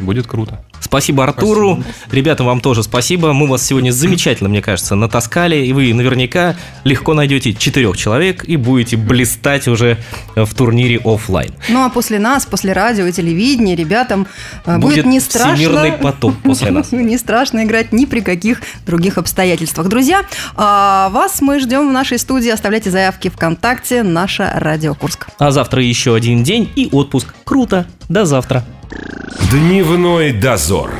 Будет 0.00 0.26
круто. 0.26 0.64
Спасибо 0.82 1.24
Артуру. 1.24 1.82
Ребята, 2.10 2.44
вам 2.44 2.60
тоже 2.60 2.82
спасибо. 2.82 3.32
Мы 3.32 3.46
вас 3.46 3.64
сегодня 3.64 3.92
замечательно, 3.92 4.48
мне 4.48 4.60
кажется, 4.60 4.94
натаскали. 4.94 5.64
И 5.64 5.72
вы 5.72 5.94
наверняка 5.94 6.56
легко 6.84 7.14
найдете 7.14 7.54
четырех 7.54 7.96
человек 7.96 8.44
и 8.44 8.56
будете 8.56 8.96
блистать 8.96 9.68
уже 9.68 9.96
в 10.34 10.52
турнире 10.54 11.00
офлайн. 11.04 11.52
Ну 11.68 11.84
а 11.84 11.88
после 11.88 12.18
нас, 12.18 12.44
после 12.44 12.72
радио 12.72 13.06
и 13.06 13.12
телевидения, 13.12 13.76
ребятам 13.76 14.26
э, 14.66 14.78
будет, 14.78 14.96
Будет 14.96 15.06
не 15.06 15.20
страшно... 15.20 15.56
всемирный 15.56 15.92
потоп 15.92 16.34
после 16.42 16.70
нас. 16.72 16.92
Не 16.92 17.16
страшно 17.16 17.64
играть 17.64 17.92
ни 17.92 18.04
при 18.04 18.20
каких 18.20 18.60
других 18.84 19.18
обстоятельствах. 19.18 19.88
Друзья, 19.88 20.22
а 20.56 21.08
вас 21.10 21.40
мы 21.40 21.60
ждем 21.60 21.88
в 21.88 21.92
нашей 21.92 22.18
студии. 22.18 22.50
Оставляйте 22.50 22.90
заявки 22.90 23.28
ВКонтакте 23.28 24.02
«Наша 24.02 24.52
Радио 24.56 24.94
Курск». 24.94 25.28
А 25.38 25.50
завтра 25.50 25.82
еще 25.82 26.14
один 26.14 26.42
день 26.42 26.70
и 26.74 26.88
отпуск. 26.90 27.34
Круто. 27.44 27.86
До 28.08 28.24
завтра. 28.24 28.64
Дневной 29.50 30.32
дозор. 30.32 30.92